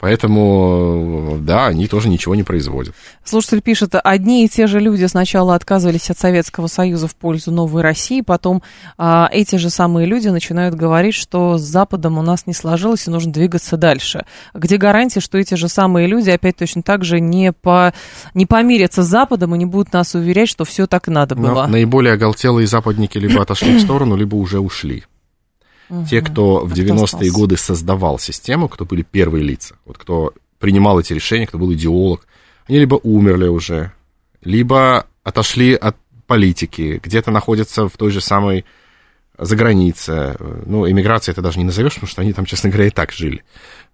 [0.00, 2.94] Поэтому, да, они тоже ничего не производят.
[3.22, 7.82] Слушатель пишет, одни и те же люди сначала отказывались от Советского Союза в пользу новой
[7.82, 8.62] России, потом
[8.96, 13.10] а, эти же самые люди начинают говорить, что с Западом у нас не сложилось и
[13.10, 14.24] нужно двигаться дальше.
[14.54, 17.92] Где гарантия, что эти же самые люди опять точно так же не, по,
[18.32, 21.62] не помирятся с Западом и не будут нас уверять, что все так надо было?
[21.64, 25.04] Но наиболее оголтелые западники либо отошли в сторону, либо уже ушли.
[25.90, 26.06] Угу.
[26.06, 31.12] Те, кто в 90-е годы создавал систему, кто были первые лица, вот кто принимал эти
[31.12, 32.26] решения, кто был идеолог,
[32.68, 33.92] они либо умерли уже,
[34.42, 38.64] либо отошли от политики, где-то находятся в той же самой
[39.36, 40.36] за границей.
[40.66, 43.42] Ну, эмиграция это даже не назовешь, потому что они там, честно говоря, и так жили.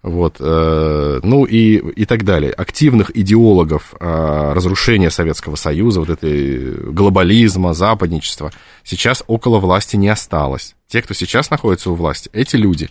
[0.03, 2.51] Вот, э, ну и, и так далее.
[2.51, 8.51] Активных идеологов э, разрушения Советского Союза, вот этой глобализма, западничества,
[8.83, 10.75] сейчас около власти не осталось.
[10.87, 12.89] Те, кто сейчас находится у власти, эти люди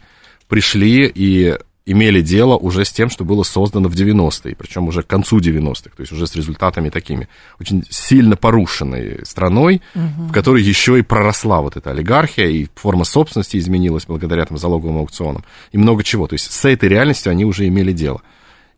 [0.49, 5.07] пришли и имели дело уже с тем, что было создано в 90-е, причем уже к
[5.07, 7.28] концу 90-х, то есть уже с результатами такими
[7.61, 10.24] очень сильно порушенной страной, угу.
[10.28, 14.99] в которой еще и проросла вот эта олигархия, и форма собственности изменилась благодаря там залоговым
[14.99, 16.26] аукционам, и много чего.
[16.26, 18.20] То есть с этой реальностью они уже имели дело.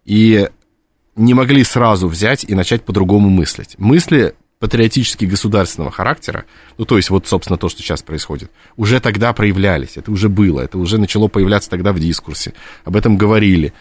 [0.04, 0.46] И
[1.16, 3.74] не могли сразу взять и начать по-другому мыслить.
[3.78, 6.44] Мысли патриотически государственного характера,
[6.78, 10.60] ну, то есть вот, собственно, то, что сейчас происходит, уже тогда проявлялись, это уже было,
[10.60, 12.54] это уже начало появляться тогда в дискурсе,
[12.84, 13.72] об этом говорили.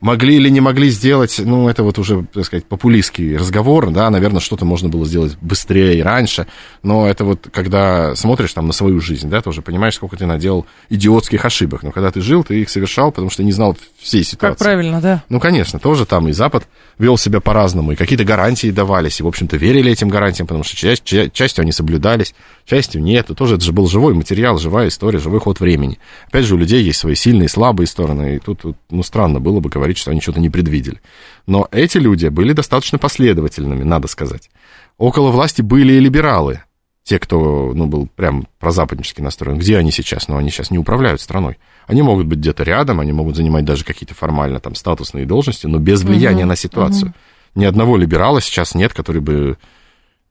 [0.00, 4.40] Могли или не могли сделать, ну, это вот уже, так сказать, популистский разговор, да, наверное,
[4.40, 6.46] что-то можно было сделать быстрее и раньше,
[6.84, 10.66] но это вот, когда смотришь там на свою жизнь, да, тоже понимаешь, сколько ты наделал
[10.88, 14.56] идиотских ошибок, но когда ты жил, ты их совершал, потому что не знал всей ситуации.
[14.56, 15.24] Как правильно, да.
[15.28, 16.68] Ну, конечно, тоже там и Запад
[16.98, 20.76] вел себя по-разному, и какие-то гарантии давались, и, в общем-то, верили этим гарантиям, потому что
[20.76, 22.36] часть, частью они соблюдались,
[22.66, 25.98] частью нет, и тоже это же был живой материал, живая история, живой ход времени.
[26.28, 29.58] Опять же, у людей есть свои сильные и слабые стороны, и тут, ну, странно было
[29.58, 31.00] бы говорить, что они что-то не предвидели.
[31.46, 34.50] Но эти люди были достаточно последовательными, надо сказать.
[34.98, 36.62] Около власти были и либералы,
[37.08, 39.56] те, кто, ну, был прям прозападнически настроен.
[39.56, 40.28] Где они сейчас?
[40.28, 41.56] Ну, они сейчас не управляют страной.
[41.86, 45.78] Они могут быть где-то рядом, они могут занимать даже какие-то формально там статусные должности, но
[45.78, 47.08] без влияния угу, на ситуацию.
[47.08, 47.60] Угу.
[47.62, 49.56] Ни одного либерала сейчас нет, который бы,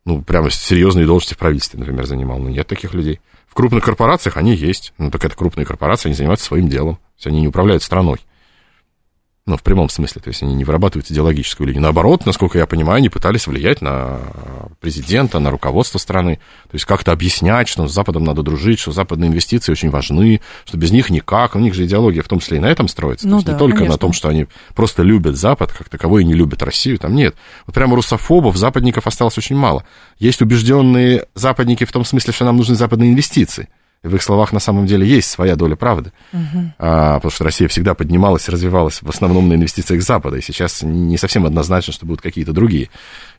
[0.06, 2.38] ну, прямо серьезные должности в правительстве, например, занимал.
[2.38, 3.22] Ну, нет таких людей.
[3.48, 4.94] В крупных корпорациях они есть.
[5.00, 6.98] Ну, так это крупные корпорации, они занимаются своим делом.
[6.98, 8.20] То есть они не управляют страной.
[9.48, 11.82] Ну, в прямом смысле, то есть они не вырабатывают идеологическую линию.
[11.82, 14.20] Наоборот, насколько я понимаю, они пытались влиять на
[14.82, 16.36] президента, на руководство страны.
[16.64, 20.76] То есть как-то объяснять, что с Западом надо дружить, что западные инвестиции очень важны, что
[20.76, 21.56] без них никак.
[21.56, 23.26] У них же идеология в том числе и на этом строится.
[23.26, 23.94] Ну, то есть да, не только конечно.
[23.94, 27.00] на том, что они просто любят Запад, как таковой, и не любят Россию.
[27.00, 27.34] Там нет.
[27.66, 29.86] Вот прямо русофобов, западников осталось очень мало.
[30.20, 33.70] Есть убежденные западники в том смысле, что нам нужны западные инвестиции.
[34.08, 36.12] В их словах на самом деле есть своя доля правды.
[36.34, 36.74] Угу.
[36.80, 40.38] А, потому что Россия всегда поднималась и развивалась в основном на инвестициях Запада.
[40.38, 42.90] И сейчас не совсем однозначно, что будут какие-то другие.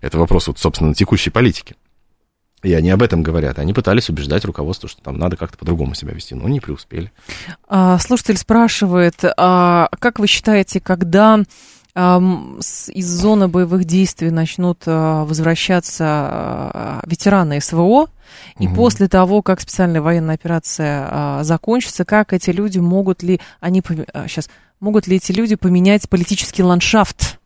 [0.01, 1.75] Это вопрос, вот, собственно, текущей политики.
[2.63, 3.59] И они об этом говорят.
[3.59, 7.13] Они пытались убеждать руководство, что там надо как-то по-другому себя вести, но не преуспели.
[7.69, 11.41] А, слушатель спрашивает, а как вы считаете, когда
[11.99, 18.07] из зоны боевых действий начнут а, возвращаться а, ветераны СВО,
[18.59, 18.75] и угу.
[18.77, 23.83] после того, как специальная военная операция а, закончится, как эти люди могут ли они
[24.29, 27.39] сейчас могут ли эти люди поменять политический ландшафт?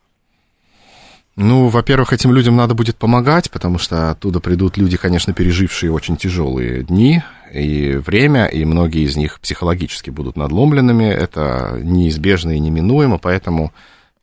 [1.35, 6.19] Ну, во-первых, этим людям надо будет помогать, потому что оттуда придут люди, конечно, пережившие очень
[6.19, 11.05] тяжелые дни и время, и многие из них психологически будут надломленными.
[11.05, 13.73] Это неизбежно и неминуемо, поэтому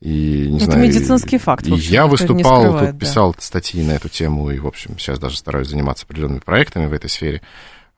[0.02, 1.68] и, не это знаю, медицинский факт.
[1.68, 3.06] И я выступал, скрывает, тут да.
[3.06, 6.94] писал статьи на эту тему, и, в общем, сейчас даже стараюсь заниматься определенными проектами в
[6.94, 7.42] этой сфере.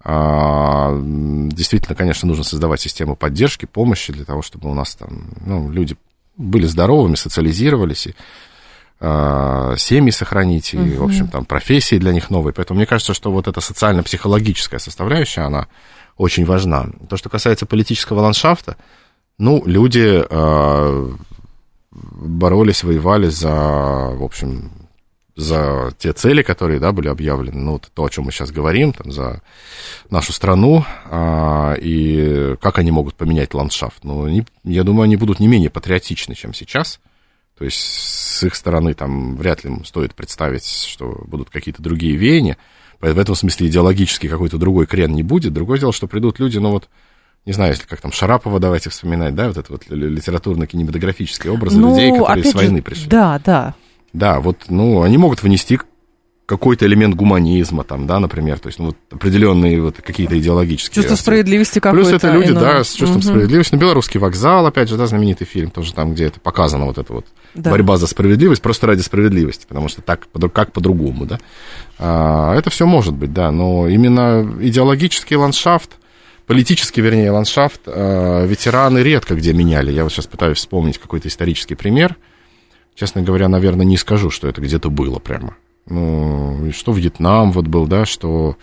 [0.04, 5.70] А, действительно, конечно, нужно создавать систему поддержки, помощи для того, чтобы у нас там ну,
[5.70, 5.96] люди
[6.38, 8.16] были здоровыми, социализировались, и
[9.00, 12.54] а, семьи сохранить, и, uh в общем, там профессии для них новые.
[12.54, 15.68] Поэтому мне кажется, что вот эта социально-психологическая составляющая, она
[16.18, 16.88] очень важна.
[17.10, 18.76] То, что касается политического ландшафта,
[19.38, 21.12] ну, люди э,
[21.92, 24.72] боролись, воевали за, в общем,
[25.36, 29.12] за те цели, которые, да, были объявлены, ну, то, о чем мы сейчас говорим, там,
[29.12, 29.42] за
[30.10, 34.04] нашу страну, а, и как они могут поменять ландшафт.
[34.04, 37.00] Ну, они, я думаю, они будут не менее патриотичны, чем сейчас.
[37.58, 42.58] То есть с их стороны там вряд ли стоит представить, что будут какие-то другие веяния.
[43.00, 45.54] В этом смысле идеологически какой-то другой крен не будет.
[45.54, 46.90] Другое дело, что придут люди, ну вот,
[47.46, 51.90] не знаю, если как там Шарапова давайте вспоминать, да, вот это вот литературно-кинематографический образ ну,
[51.90, 53.08] людей, которые с войны же, пришли.
[53.08, 53.74] Да, да.
[54.14, 55.80] Да, вот, ну, они могут внести
[56.46, 60.96] какой-то элемент гуманизма, там, да, например, то есть, ну, вот определенные вот какие-то идеологические...
[60.96, 61.22] Чувство аспекты.
[61.24, 62.10] справедливости какое-то.
[62.10, 62.62] Плюс это люди, иное.
[62.62, 63.28] да, с чувством угу.
[63.28, 63.74] справедливости.
[63.74, 67.14] Ну, «Белорусский вокзал», опять же, да, знаменитый фильм, тоже там, где это показано, вот эта
[67.14, 67.26] вот
[67.56, 67.72] да.
[67.72, 71.40] борьба за справедливость, просто ради справедливости, потому что так, как по-другому, да.
[71.98, 76.01] А, это все может быть, да, но именно идеологический ландшафт,
[76.48, 79.92] политический, вернее, ландшафт, а, ветераны редко где меняли.
[79.92, 82.16] Я вот сейчас пытаюсь вспомнить какой-то исторический пример–
[82.96, 85.56] честно говоря, наверное, не скажу, что это где-то было прямо.
[85.88, 88.58] Ну, что Вьетнам вот был, да, что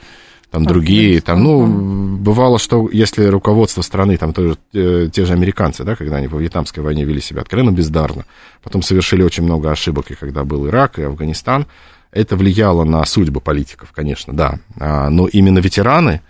[0.50, 5.84] там другие, там, ну, бывало, что если руководство страны, там тоже э, те же американцы,
[5.84, 8.24] да, когда они по Вьетнамской войне вели себя откровенно бездарно,
[8.62, 11.66] потом совершили очень много ошибок, и когда был Ирак и Афганистан,
[12.12, 16.22] это влияло на судьбы политиков, конечно, да, а, но именно ветераны,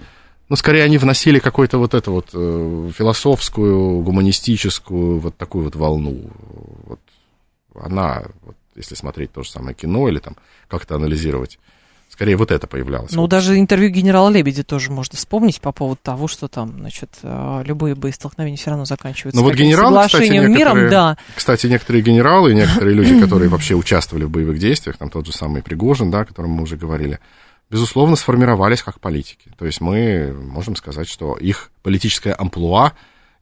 [0.48, 6.30] ну, скорее, они вносили какую-то вот эту вот э, философскую, гуманистическую вот такую вот волну,
[6.84, 7.00] вот
[7.74, 10.36] она, вот, если смотреть то же самое кино или там
[10.68, 11.58] как-то анализировать,
[12.08, 13.12] скорее вот это появлялось.
[13.12, 13.30] Ну, вот.
[13.30, 17.94] даже интервью генерала Лебедя тоже можно вспомнить по поводу того, что там, значит, э, любые
[17.94, 21.18] боестолкновения все равно заканчиваются ну, вот генералы, соглашением кстати, миром, да.
[21.34, 25.62] Кстати, некоторые генералы, некоторые люди, которые вообще участвовали в боевых действиях, там тот же самый
[25.62, 27.18] Пригожин, да, о котором мы уже говорили,
[27.70, 29.50] безусловно, сформировались как политики.
[29.58, 32.92] То есть мы можем сказать, что их политическая амплуа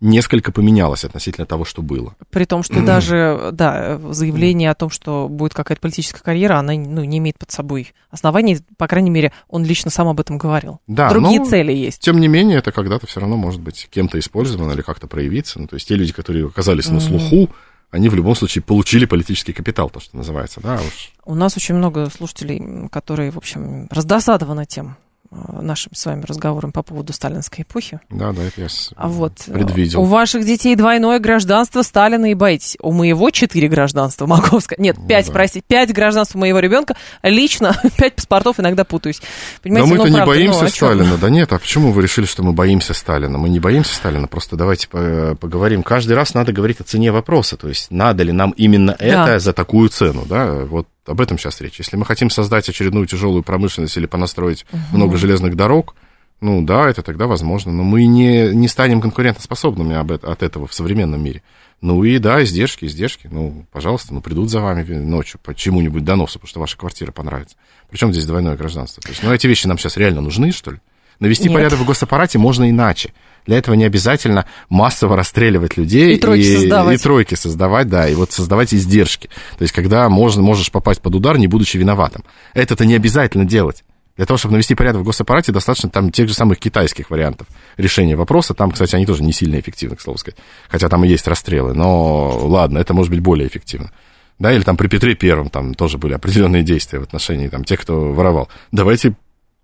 [0.00, 2.14] несколько поменялось относительно того, что было.
[2.30, 7.02] При том, что даже, да, заявление о том, что будет какая-то политическая карьера, она ну,
[7.04, 10.80] не имеет под собой оснований, по крайней мере, он лично сам об этом говорил.
[10.86, 12.00] Да, Другие но, цели есть.
[12.00, 15.60] Тем не менее, это когда-то все равно может быть кем-то использовано или как-то проявиться.
[15.60, 17.48] Ну, то есть те люди, которые оказались на слуху,
[17.96, 21.12] они в любом случае получили политический капитал, то, что называется, да, уж.
[21.24, 24.96] У нас очень много слушателей, которые, в общем, раздосадованы тем,
[25.30, 28.00] нашим с вами разговором по поводу сталинской эпохи.
[28.10, 30.00] Да, да, это я а вот, э, предвидел.
[30.00, 32.76] У ваших детей двойное гражданство Сталина и боитесь.
[32.80, 34.78] У моего четыре гражданства, могу сказать.
[34.78, 35.38] Нет, ну пять, ну, да.
[35.38, 36.96] простите, пять гражданств у моего ребенка.
[37.22, 39.20] Лично пять паспортов иногда путаюсь.
[39.62, 41.16] Понимаете, Но мы-то ну, не боимся ну, Сталина.
[41.16, 43.38] Да нет, а почему вы решили, что мы боимся Сталина?
[43.38, 45.82] Мы не боимся Сталина, просто давайте поговорим.
[45.82, 47.56] Каждый раз надо говорить о цене вопроса.
[47.56, 49.38] То есть, надо ли нам именно это да.
[49.38, 50.64] за такую цену, да?
[50.64, 51.78] Вот об этом сейчас речь.
[51.78, 54.96] Если мы хотим создать очередную тяжелую промышленность или понастроить угу.
[54.96, 55.94] много железных дорог,
[56.40, 60.74] ну да, это тогда возможно, но мы не, не станем конкурентоспособными об, от этого в
[60.74, 61.42] современном мире.
[61.80, 66.38] Ну и да, издержки, издержки, ну, пожалуйста, ну придут за вами ночью по чему-нибудь доносу,
[66.38, 67.56] потому что ваша квартира понравится.
[67.90, 69.02] Причем здесь двойное гражданство?
[69.02, 70.80] То есть, ну эти вещи нам сейчас реально нужны, что ли?
[71.20, 71.54] Навести Нет.
[71.54, 73.12] порядок в госаппарате можно иначе.
[73.46, 77.00] Для этого не обязательно массово расстреливать людей и тройки, и, создавать.
[77.00, 79.28] и тройки создавать, да, и вот создавать издержки.
[79.56, 82.24] То есть, когда можно, можешь попасть под удар, не будучи виноватым.
[82.54, 83.84] Это-то не обязательно делать.
[84.16, 87.46] Для того, чтобы навести порядок в госаппарате, достаточно там тех же самых китайских вариантов
[87.76, 88.54] решения вопроса.
[88.54, 90.38] Там, кстати, они тоже не сильно эффективны, к слову сказать.
[90.68, 91.74] Хотя там и есть расстрелы.
[91.74, 93.92] Но ладно, это может быть более эффективно.
[94.38, 97.80] Да, или там при Петре Первом там тоже были определенные действия в отношении там, тех,
[97.80, 98.48] кто воровал.
[98.72, 99.14] Давайте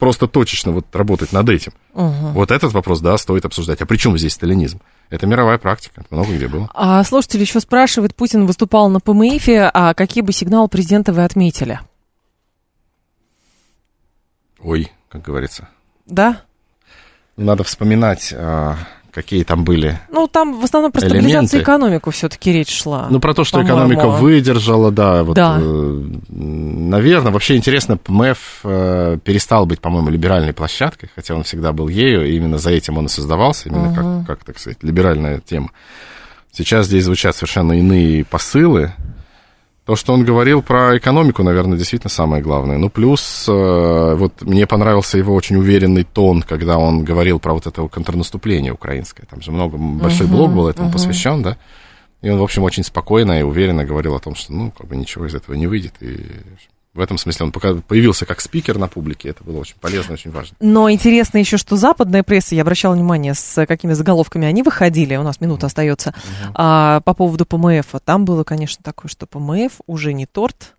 [0.03, 1.73] просто точечно вот работать над этим.
[1.95, 2.33] Угу.
[2.33, 3.81] Вот этот вопрос, да, стоит обсуждать.
[3.83, 4.81] А при чем здесь сталинизм?
[5.11, 6.69] Это мировая практика, много где было.
[6.75, 11.79] А слушатель еще спрашивает, Путин выступал на ПМИФе, а какие бы сигналы президента вы отметили?
[14.59, 15.69] Ой, как говорится.
[16.07, 16.43] Да?
[17.37, 18.79] Надо вспоминать а,
[19.13, 23.09] какие там были Ну, там в основном про стабилизацию экономику все-таки речь шла.
[23.11, 25.23] Ну, про то, что экономика выдержала, да.
[25.23, 25.59] Вот, да.
[25.61, 31.89] Э, наверное, вообще интересно, МЭФ э, перестал быть, по-моему, либеральной площадкой, хотя он всегда был
[31.89, 33.95] ею, и именно за этим он и создавался, именно угу.
[33.95, 35.71] как, как, так сказать, либеральная тема.
[36.53, 38.93] Сейчас здесь звучат совершенно иные посылы,
[39.93, 42.79] то, что он говорил про экономику, наверное, действительно самое главное.
[42.79, 47.67] Ну, плюс, э, вот мне понравился его очень уверенный тон, когда он говорил про вот
[47.67, 49.27] это контрнаступление украинское.
[49.27, 50.93] Там же много, большой uh-huh, блок был этому uh-huh.
[50.95, 51.59] посвящен, да.
[52.23, 54.97] И он, в общем, очень спокойно и уверенно говорил о том, что, ну, как бы
[54.97, 55.93] ничего из этого не выйдет.
[56.01, 56.25] И
[56.95, 60.31] В этом смысле он пока появился как спикер на публике, это было очень полезно, очень
[60.31, 60.55] важно.
[60.61, 65.23] Но интересно еще, что западная пресса, я обращала внимание, с какими заголовками они выходили, у
[65.23, 66.51] нас минута остается, uh-huh.
[66.55, 67.87] а, по поводу ПМФ.
[68.05, 70.75] Там было, конечно, такое, что ПМФ уже не торт,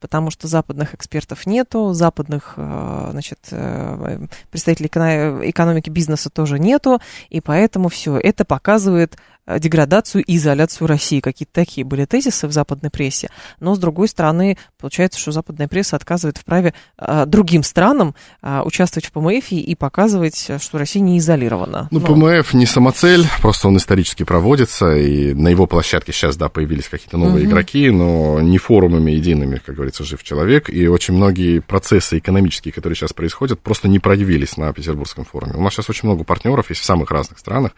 [0.00, 7.00] потому что западных экспертов нету, западных э, значит, э, представителей экономики бизнеса тоже нету,
[7.30, 9.16] и поэтому все это показывает
[9.46, 11.20] деградацию и изоляцию России.
[11.20, 13.28] Какие-то такие были тезисы в западной прессе.
[13.60, 18.62] Но, с другой стороны, получается, что западная пресса отказывает в праве а, другим странам а,
[18.64, 21.88] участвовать в ПМФ и показывать, что Россия не изолирована.
[21.90, 22.06] Ну, Но...
[22.06, 27.18] ПМФ не самоцель, просто он исторически проводится, и на его площадке сейчас, да, появились какие-то
[27.18, 27.50] новые угу.
[27.50, 32.96] игроки, но не форумами едиными, как говорится, жив человек, и очень многие процессы экономические, которые
[32.96, 35.54] сейчас происходят, просто не проявились на Петербургском форуме.
[35.54, 37.72] У нас сейчас очень много партнеров есть в самых разных странах,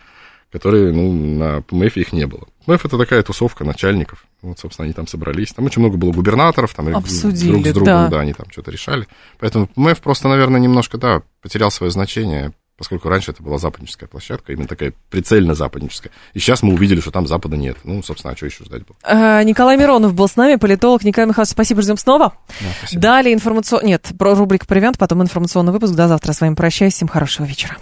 [0.52, 2.46] которые, ну, на ПМФ их не было.
[2.66, 4.26] ПМФ это такая тусовка начальников.
[4.42, 5.52] Вот, собственно, они там собрались.
[5.52, 8.08] Там очень много было губернаторов, там Обсудили, друг с другом, да.
[8.08, 9.06] да, они там что-то решали.
[9.38, 14.52] Поэтому ПМФ просто, наверное, немножко, да, потерял свое значение, поскольку раньше это была западническая площадка,
[14.52, 16.12] именно такая прицельно западническая.
[16.34, 17.78] И сейчас мы увидели, что там Запада нет.
[17.84, 18.96] Ну, собственно, а что еще ждать было?
[19.02, 21.04] А, Николай Миронов был с нами, политолог.
[21.04, 22.34] Николай Михайлович, спасибо, ждем снова.
[22.60, 23.02] Да, спасибо.
[23.02, 23.86] Далее информационный...
[23.88, 25.94] Нет, про рубрику «Провиант», потом информационный выпуск.
[25.94, 26.94] До завтра с вами прощаюсь.
[26.94, 27.78] Всем хорошего вечера.